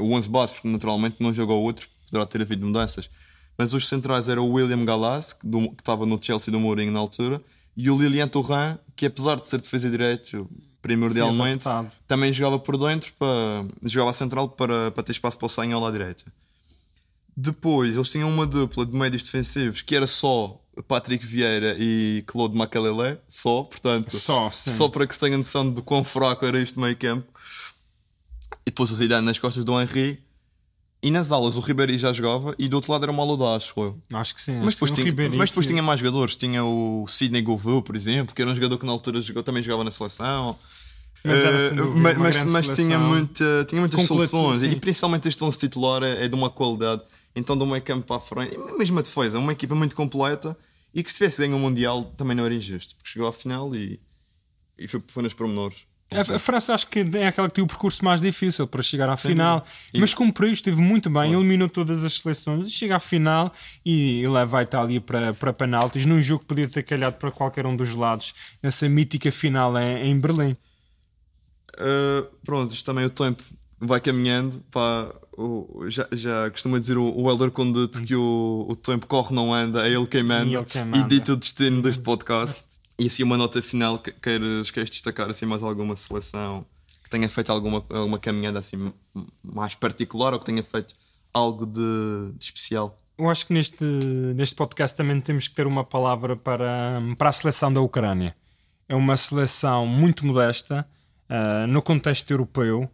[0.00, 3.08] o 11 base, porque naturalmente não jogou outro, poderá ter havido mudanças.
[3.56, 6.90] Mas os centrais eram o William Gallas, que, do- que estava no Chelsea do Mourinho
[6.90, 7.40] na altura,
[7.76, 10.48] e o Lilian Thuram, que apesar de ser defesa direito
[10.82, 11.92] primordialmente, Sim, adaptado.
[12.06, 15.86] também jogava por dentro, para, jogava a central para, para ter espaço para o Sagnol
[15.86, 16.24] à direita.
[17.36, 22.56] Depois eles tinham uma dupla de médios defensivos que era só Patrick Vieira e Claude
[22.56, 24.70] Makalele, só, portanto, Só, sim.
[24.70, 27.26] só para que se tenha noção de quão fraco era este meio campo.
[28.66, 30.22] E depois o Zidane nas costas do Henry.
[31.02, 33.74] E nas alas o Ribéry já jogava e do outro lado era o Malodá, acho
[33.78, 34.00] eu.
[34.14, 34.58] Acho que sim.
[34.64, 36.34] Mas depois, tinha, mas depois que- tinha mais jogadores.
[36.34, 39.62] Tinha o Sidney Govou, por exemplo, que era um jogador que na altura jogou, também
[39.62, 40.56] jogava na seleção.
[41.22, 41.42] Mas
[41.74, 44.70] dúvida, mas, mas, mas tinha, muita, tinha muitas Completo, soluções sim.
[44.70, 47.02] e principalmente este 11 titular é, é de uma qualidade.
[47.36, 50.56] Então, do meio campo para a frente, e mesmo a defesa, uma equipa muito completa
[50.94, 53.74] e que se tivesse ganho o Mundial também não era injusto, porque chegou à final
[53.74, 53.98] e,
[54.78, 55.78] e foi, foi nos pormenores.
[56.16, 59.08] A, a França acho que é aquela que tem o percurso mais difícil para chegar
[59.08, 59.64] à final.
[59.92, 63.52] E- mas cumpriu, esteve muito bem, eliminou todas as seleções, chega à final
[63.84, 67.30] e, e leva a Itália para, para penaltis, num jogo que podia ter calhado para
[67.30, 70.56] qualquer um dos lados, nessa mítica final em, em Berlim.
[71.76, 73.42] Uh, pronto, isto também o tempo
[73.80, 74.62] vai caminhando.
[74.70, 79.34] Pá, o- já, já costuma dizer o, o Elder Conduto que o, o tempo corre,
[79.34, 81.08] não anda, é ele quem manda E ele quem e manda.
[81.08, 82.64] dita o destino deste podcast.
[82.98, 86.64] E assim, uma nota final: que- queres, queres destacar assim, mais alguma seleção
[87.02, 88.92] que tenha feito alguma, alguma caminhada assim
[89.42, 90.94] mais particular ou que tenha feito
[91.32, 92.98] algo de, de especial?
[93.16, 93.84] Eu acho que neste,
[94.34, 98.34] neste podcast também temos que ter uma palavra para, para a seleção da Ucrânia.
[98.88, 100.86] É uma seleção muito modesta
[101.28, 102.88] ah, no contexto europeu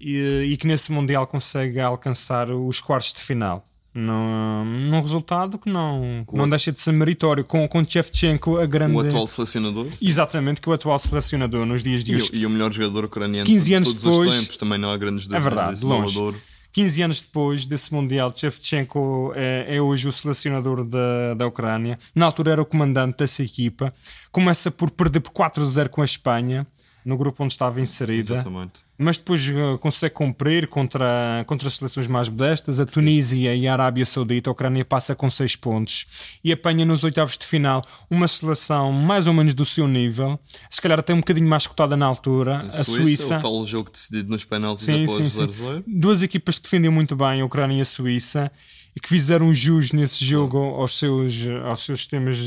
[0.00, 3.64] e, e que nesse Mundial consegue alcançar os quartos de final.
[3.98, 8.66] Num, num resultado que não, que não deixa de ser meritório, com, com Shevchenko a
[8.66, 8.94] grande.
[8.94, 12.30] O atual selecionador Exatamente, que o atual selecionador nos dias de e, hoje.
[12.30, 14.56] o- e o melhor jogador ucraniano 15 de anos todos depois- os tempos.
[14.58, 15.44] Também não há grandes É dúvidas.
[15.44, 16.14] verdade, desse longe.
[16.14, 16.40] Balodouro.
[16.72, 21.98] 15 anos depois desse Mundial, Shevchenko é, é hoje o selecionador da, da Ucrânia.
[22.14, 23.94] Na altura era o comandante dessa equipa.
[24.30, 26.66] Começa por perder por 4-0 com a Espanha,
[27.06, 28.34] no grupo onde estava inserida.
[28.34, 28.84] Exatamente.
[28.98, 33.72] Mas depois eh, consegue cumprir contra, contra as seleções mais modestas, a Tunísia e a
[33.72, 34.50] Arábia Saudita.
[34.50, 36.06] A Ucrânia passa com 6 pontos
[36.42, 40.36] e apanha nos oitavos de final uma seleção mais ou menos do seu nível,
[40.68, 43.38] se calhar até um bocadinho mais cotada na altura, a Suíça.
[43.38, 45.46] O tal jogo decidido nos penaltis Sim, após sim, sim.
[45.46, 45.84] 0-0.
[45.86, 48.50] Duas equipas que defendem muito bem, a Ucrânia e a Suíça,
[48.96, 51.34] e que fizeram jus nesse jogo aos seus,
[51.66, 52.38] aos seus sistemas,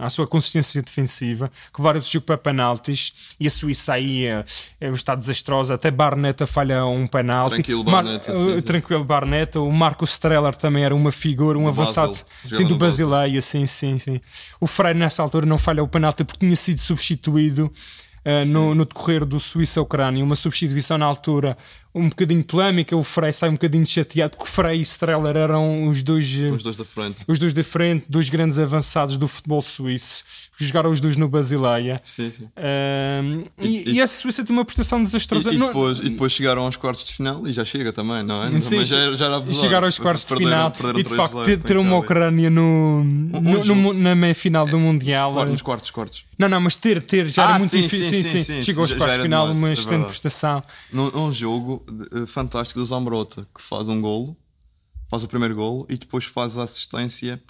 [0.00, 4.44] à sua consistência defensiva, que levaram esse jogo para penaltis, e a Suíça aí eh,
[4.80, 7.54] eh, está desastrosa, até Barneta falha um penalti.
[7.54, 8.60] Tranquilo, Mar- Barneta, sim, sim.
[8.62, 9.60] Tranquilo, Barneta.
[9.60, 12.26] O Marco Streller também era uma figura, um Do avançado Basel.
[12.56, 12.76] sim, do.
[12.76, 14.20] Basileia, sim, sim, sim.
[14.60, 17.72] O Freire nessa altura não falha o penalti porque tinha sido substituído
[18.24, 21.56] eh, no, no decorrer do Suíça-Ucrânia, uma substituição na altura
[21.98, 22.96] um bocadinho polémica.
[22.96, 26.26] O Frei sai um bocadinho chateado porque Frei e Streller eram os dois.
[26.38, 27.24] eh, Os dois da frente.
[27.26, 30.24] Os dois da frente, dois grandes avançados do futebol suíço,
[30.58, 32.00] jogaram os dois no Basileia.
[32.04, 32.48] Sim, sim.
[32.56, 35.52] Ahm, e, E- e essa Suíça tem uma prestação E, desastrosa.
[35.52, 38.42] e Não- depois, e depois chegaram aos quartos de final e já chega também, não
[38.42, 38.60] é?
[38.60, 39.60] Sim, Mas já, já era e abusado.
[39.66, 41.96] chegar aos quartos de Perderam- final perderam e de 3-0 facto ter, ter uma.
[41.98, 45.32] Ucrânia no, no- no- na meia final do Mundial.
[45.32, 46.24] Quartos, Nos quartos, quartos.
[46.38, 48.04] Não, não, mas ter, ter já Ah, era muito sim, difícil.
[48.10, 50.62] sim, Sim, sim, sim, Chegou aos quartos de final, uma é excelente prestação.
[50.92, 51.87] Num, num jogo eh,
[52.26, 54.36] fantástico do Zambrota, que faz um golo,
[55.08, 57.42] faz o primeiro golo e depois faz a assistência.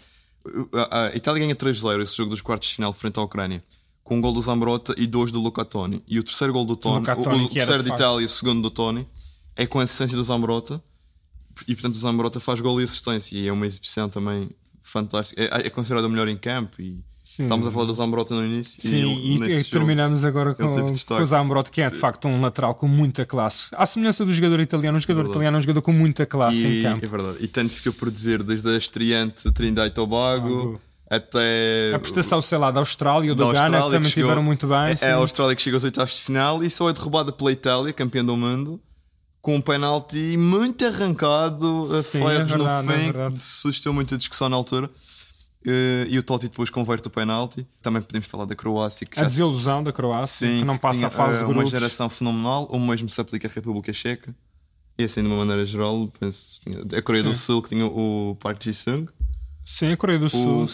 [0.73, 3.63] A, a Itália ganha 3-0 esse jogo dos quartos de final frente à Ucrânia.
[4.03, 6.03] Com um gol do Zambrota e dois do Luca Toni.
[6.09, 7.95] E o terceiro gol do Toni, o, o terceiro de de.
[7.95, 9.07] Itália e o segundo do Toni,
[9.55, 10.83] é com a assistência do Zambrota.
[11.67, 13.37] E portanto o Zambrota faz gol e assistência.
[13.37, 15.43] E é uma exibição também fantástica.
[15.43, 16.81] É, é considerado o melhor em campo.
[16.81, 16.97] E
[17.31, 17.43] Sim.
[17.43, 18.81] Estávamos a falar do Zambrota no início.
[18.81, 21.89] Sim, e, e, nesse e jogo, terminamos agora com, ele com o Zambrot, que é
[21.91, 22.01] de Sim.
[22.01, 23.69] facto um lateral com muita classe.
[23.77, 25.33] À semelhança do jogador italiano, o jogador verdade.
[25.37, 27.05] italiano é um jogador com muita classe E, em campo.
[27.05, 27.37] é verdade.
[27.41, 31.93] E tanto ficou por dizer, desde a estreante Trindade e Tobago até.
[31.95, 34.79] A prestação, sei lá, da Austrália ou da Ghana, que também chegou- tiveram muito bem.
[34.93, 35.05] É, sim.
[35.05, 37.93] é a Austrália que chega aos oitavos de final e só é derrubada pela Itália,
[37.93, 38.81] campeã do mundo,
[39.43, 43.35] com um penalti muito arrancado, a Sim, ferros é verdade, no é fim, verdade.
[43.35, 44.89] que suscitou muita discussão na altura.
[45.67, 47.67] Eh, e o Totti depois converte o penalti.
[47.83, 50.95] Também podemos falar da Croácia, que A já desilusão da Croácia, Sim, que não passa
[50.97, 51.71] tinha, a fase eh, de uma grupos.
[51.71, 52.65] geração fenomenal.
[52.71, 54.35] O mesmo se aplica à República Checa.
[54.99, 57.41] E assim, de uma maneira geral, penso, tinha a Coreia do Sim.
[57.41, 59.09] Sul, que tinha o Park Ji-sung.
[59.65, 60.69] Sim, a Coreia do Sul.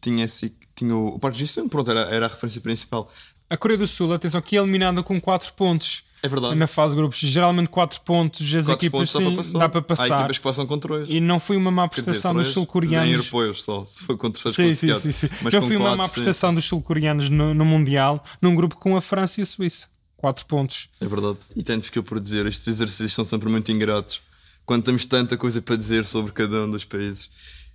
[0.00, 3.10] Tinha, esse, tinha o, o Park Ji-sung, pronto, era, era a referência principal.
[3.50, 6.02] A Coreia do Sul, atenção, que é eliminada com 4 pontos.
[6.22, 6.54] É verdade.
[6.54, 9.58] Na fase de grupos, geralmente 4 pontos, as Quatro equipas pontos dá sim, para passar.
[9.58, 10.18] dá para Há passar.
[10.20, 11.08] equipas que passam com três.
[11.08, 13.08] E não foi uma má Quer dizer, prestação dos sul-coreanos.
[13.08, 15.28] Em europeus só, se for com terceiros Sim, sim, sim, sim.
[15.42, 16.14] Mas Não foi uma quatro, má sim.
[16.14, 19.88] prestação dos sul-coreanos no, no Mundial, num grupo com a França e a Suíça.
[20.16, 20.88] 4 pontos.
[21.00, 21.36] É verdade.
[21.54, 24.20] E tanto ficou por dizer, estes exercícios são sempre muito ingratos
[24.64, 27.28] quando temos tanta coisa para dizer sobre cada um dos países.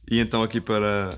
[0.09, 1.17] E então, aqui para,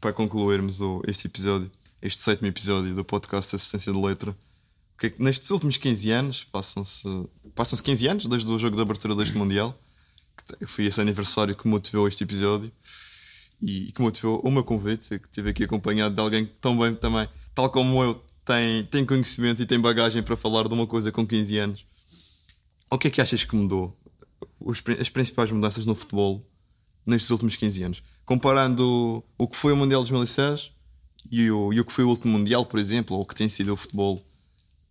[0.00, 1.70] para concluirmos o, este episódio,
[2.02, 4.36] este sétimo episódio do podcast Assistência de Letra,
[4.98, 7.08] que é que nestes últimos 15 anos, passam-se
[7.54, 9.76] passam 15 anos desde o jogo de abertura deste Mundial,
[10.58, 12.70] que foi esse aniversário que motivou este episódio
[13.62, 16.94] e que motivou o meu convite, que estive aqui acompanhado de alguém que tão bem
[16.94, 21.10] também, tal como eu, tem, tem conhecimento e tem bagagem para falar de uma coisa
[21.10, 21.86] com 15 anos.
[22.90, 23.96] O que é que achas que mudou?
[24.60, 26.42] Os as principais mudanças no futebol
[27.06, 28.02] nestes últimos 15 anos?
[28.24, 30.72] Comparando o que foi o Mundial de 2006
[31.30, 33.48] e o, e o que foi o último Mundial, por exemplo, ou o que tem
[33.48, 34.22] sido o futebol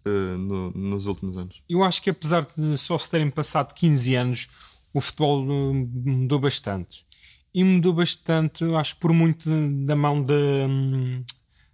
[0.06, 1.62] eh, no- nos últimos anos.
[1.70, 4.48] Eu acho que apesar de só se terem passado 15 anos,
[4.94, 7.06] o futebol uh, mudou bastante.
[7.54, 9.50] E mudou bastante, acho, por muito
[9.86, 11.24] da mão da, hum,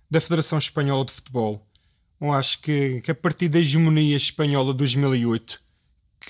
[0.10, 1.66] da Federação Espanhola de Futebol.
[2.20, 5.62] Eu acho que, que a partir da hegemonia espanhola de 2008,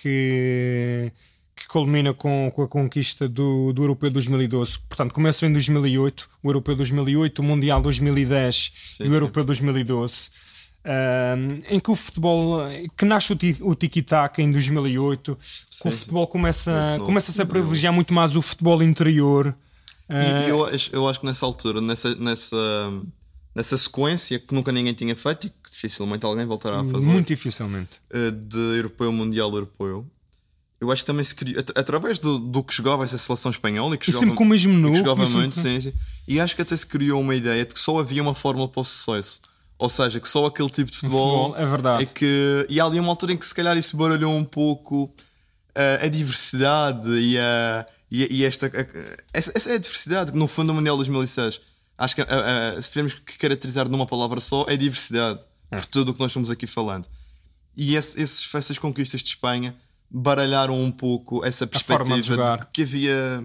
[0.02, 1.12] que,
[1.56, 6.50] que culmina com, com a conquista do, do Europeu 2012, portanto, começou em 2008, o
[6.50, 9.14] Europeu 2008, o Mundial 2010 Sim, e o sim.
[9.14, 10.30] Europeu 2012.
[10.92, 12.62] Um, em que o futebol
[12.98, 17.06] que nasce o, ti- o tiki-taka em 2008 que o Sim, futebol começa, novo.
[17.06, 19.54] começa-se a privilegiar muito mais o futebol interior
[20.10, 22.58] E, e eu, acho, eu acho que nessa altura, nessa, nessa,
[23.54, 27.28] nessa sequência que nunca ninguém tinha feito e que dificilmente alguém voltará a fazer, muito
[27.28, 30.08] dificilmente eh, de europeu, mundial, europeu,
[30.82, 33.94] eu acho que também se criou, at- através do, do que jogava essa seleção espanhola
[33.94, 35.94] e que E jogava, sempre com o mesmo jogava muito, sim, sim.
[36.28, 38.82] E acho que até se criou uma ideia de que só havia uma fórmula para
[38.82, 39.42] o sucesso.
[39.80, 42.06] Ou seja, que só aquele tipo de futebol, futebol, é verdade.
[42.08, 45.10] que, e há ali uma altura em que se calhar isso baralhou um pouco
[45.74, 48.68] eh, a diversidade e, a, e, e esta.
[48.68, 51.62] a- essa, essa é a diversidade no fundo o Mundial 2006
[51.98, 56.10] acho que eh, eh, se tivermos que caracterizar numa palavra só é diversidade por tudo
[56.10, 57.08] o que nós estamos aqui falando.
[57.78, 59.74] E esse- esses, essas conquistas de Espanha
[60.12, 63.44] baralharam um pouco essa perspectiva de que havia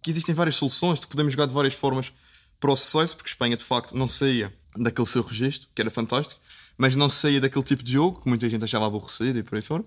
[0.00, 2.12] que existem várias soluções, de que podemos jogar de várias formas
[2.60, 6.40] para o sucesso, porque Espanha de facto não saía daquele seu registro, que era fantástico,
[6.76, 9.62] mas não saía daquele tipo de jogo que muita gente achava aborrecido e por aí
[9.62, 9.84] fora,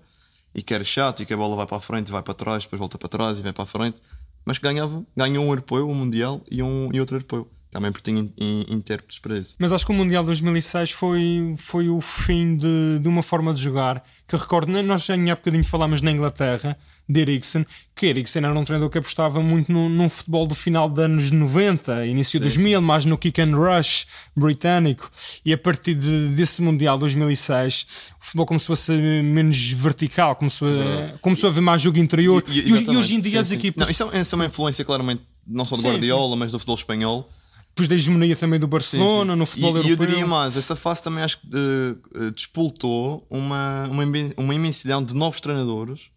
[0.54, 2.62] e que era chato, e que a bola vai para a frente, vai para trás,
[2.64, 3.98] depois volta para trás e vem para a frente,
[4.44, 7.48] mas ganhava, ganhou um europeu, um mundial e, um, e outro europeu.
[7.70, 9.54] Também porque tinha in- in- intérpretes para isso.
[9.58, 13.60] Mas acho que o Mundial 2006 foi, foi o fim de, de uma forma de
[13.60, 16.78] jogar que recordo, nós já há bocadinho falámos na Inglaterra
[17.08, 17.64] de Eriksen,
[17.96, 21.30] que Eriksen era um treinador que apostava muito no, num futebol do final dos anos
[21.30, 24.06] 90, início de 2000, mais no kick and rush
[24.36, 25.10] britânico.
[25.44, 27.86] E a partir de- desse Mundial 2006,
[28.20, 32.44] o futebol começou a ser menos vertical, começou a, começou a haver mais jogo interior.
[32.46, 33.54] E, e exatamente, hoje em dia sim, as sim.
[33.56, 36.52] equipas Não, isso, é, isso é uma influência claramente não só do Sim, Guardiola, mas
[36.52, 37.28] do futebol espanhol.
[37.70, 39.38] depois da hegemonia também do Sim, Barcelona, sim.
[39.38, 39.90] no futebol e, europeu.
[39.90, 44.04] E eu diria mais, essa fase também acho que eh, despoltou uma, uma,
[44.36, 46.10] uma imensidão de novos treinadores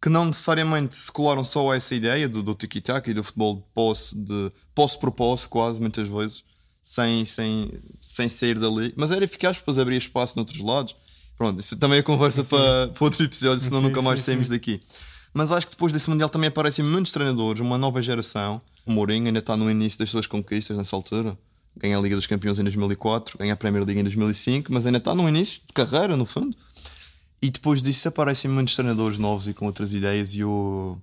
[0.00, 3.56] que não necessariamente se colaram só a essa ideia do, do tiki-taka e do futebol
[3.56, 6.44] de posse, de posse por posse, quase, muitas vezes,
[6.82, 7.70] sem, sem,
[8.00, 10.94] sem sair dali, mas era eficaz, depois abria espaço noutros lados.
[11.36, 14.46] Pronto, isso também é conversa para, para outro episódio, senão Sim, nunca mais sim, saímos
[14.46, 14.52] sim.
[14.52, 14.80] daqui.
[15.34, 18.60] Mas acho que depois desse Mundial também aparecem muitos treinadores, uma nova geração.
[18.86, 21.36] O Mourinho ainda está no início das suas conquistas nessa altura.
[21.76, 24.96] Ganha a Liga dos Campeões em 2004, ganha a Premier League em 2005, mas ainda
[24.96, 26.56] está no início de carreira, no fundo.
[27.40, 30.96] E depois disso aparecem muitos treinadores novos e com outras ideias e o,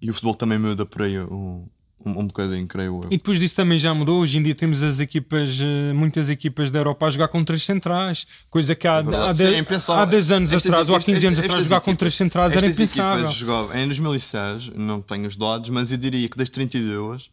[0.00, 1.64] e o futebol também muda por aí um,
[2.04, 3.08] um, um bocadinho, creio eu.
[3.10, 4.20] E depois disso também já mudou.
[4.20, 7.64] Hoje em dia temos as equipas, eh, muitas equipas da Europa a jogar com três
[7.64, 9.38] centrais, coisa que há, há, verdade.
[9.38, 10.02] de- Sim, é impensável.
[10.02, 12.52] há 10 anos atrás ou há equipas- 15 anos atrás jogar com equipas- três centrais
[12.52, 13.28] era impensável.
[13.28, 17.30] jogavam em 2006, não tenho os dados, mas eu diria que das 32,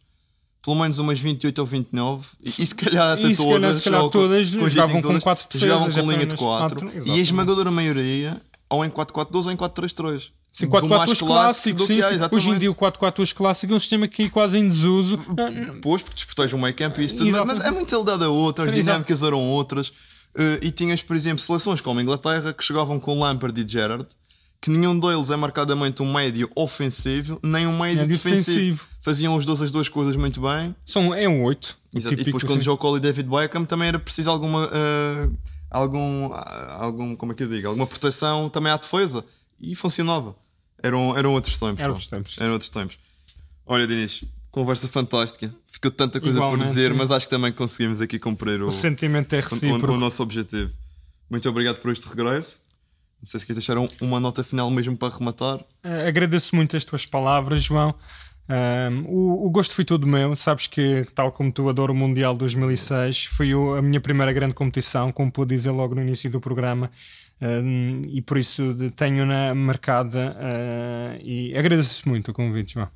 [0.64, 3.82] pelo menos umas 28 ou 29, e, e se calhar até E se todas, se
[3.82, 6.86] calhar ou todas com jogavam com todas, quatro defesas, jogavam com linha de apenas 4,
[6.86, 8.40] quatro, e a esmagadora maioria
[8.70, 10.30] ou em 4-4-2 ou em 4-3-3.
[10.50, 12.36] Sim, Do 4 mais 4 2 clássico sim, exatamente.
[12.36, 14.68] Hoje em dia o 4 4 2 clássico é um sistema que é quase em
[14.68, 15.18] desuso.
[15.82, 17.46] Pois, porque desprotege o meio campo e isso tudo, Exato.
[17.46, 18.84] mas é muito ligado a outras, as Exato.
[18.84, 19.92] dinâmicas eram outras.
[20.36, 24.06] Eh, e tinhas, por exemplo, seleções como a Inglaterra que chegavam com Lampard e Gerrard,
[24.64, 28.46] que nenhum deles é marcadamente um médio ofensivo, nem um médio Médio defensivo.
[28.56, 28.86] defensivo.
[28.98, 30.74] Faziam os dois as duas coisas muito bem.
[30.86, 31.76] São, é um 8.
[31.94, 32.14] Exato.
[32.14, 34.66] e depois, quando Joe Cole e David Beckham, também era preciso alguma.
[34.72, 35.28] eh,
[35.70, 37.14] algum, ah, algum.
[37.14, 37.68] Como é que eu digo?
[37.68, 39.22] Alguma proteção também à defesa.
[39.60, 40.34] E funcionava.
[40.82, 41.80] Eram, eram outros tempos.
[41.80, 42.36] Eram outros tempos.
[42.40, 42.98] Eram outros tempos.
[43.66, 45.54] Olha, Dinis, conversa fantástica.
[45.66, 46.96] Ficou tanta coisa por Igualmente, dizer, sim.
[46.96, 49.42] mas acho que também conseguimos aqui cumprir o, O sentimento é o-
[49.90, 50.72] o- o nosso objetivo.
[51.30, 52.63] Muito obrigado por este regresso.
[53.20, 55.58] Não sei se queres deixar um- uma nota final mesmo para rematar.
[55.82, 57.94] Eh, agradeço muito as tuas palavras, João.
[58.48, 60.36] Ahm, o, o gosto foi todo meu.
[60.36, 63.24] Sabes que, tal como tu, adoro o Mundial 2006.
[63.24, 66.90] Foi a minha primeira grande competição, como pude dizer logo no início do programa.
[67.40, 70.36] Ahm, e por isso tenho-na marcada.
[70.38, 72.88] ah, e agradeço muito o convite, João.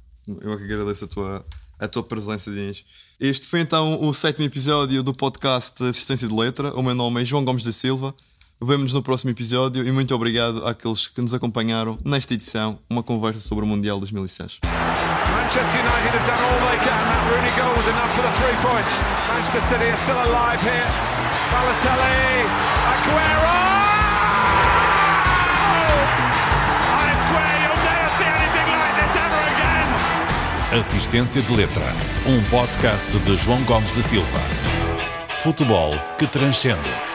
[0.43, 1.43] Eu é que agradeço a tua,
[1.79, 2.85] a tua presença, Dinis.
[3.19, 6.75] Este foi então o sétimo episódio do podcast Assistência de Letra.
[6.75, 8.15] O meu nome é João Gomes da Silva.
[8.61, 13.39] Vemo-nos no próximo episódio e muito obrigado àqueles que nos acompanharam nesta edição, uma conversa
[13.39, 14.59] sobre o Mundial 2006.
[14.65, 16.99] Manchester United have done all they can.
[16.99, 18.93] That Rooney goal was enough for the three points.
[19.31, 20.91] Manchester City are still alive here.
[21.53, 22.51] Balotelli,
[22.91, 23.59] Aguero!
[26.83, 30.81] I swear you'll never see anything like this ever again.
[30.81, 31.87] Assistência de Letra,
[32.27, 34.41] um podcast de João Gomes da Silva.
[35.37, 37.08] Futebol que transcende.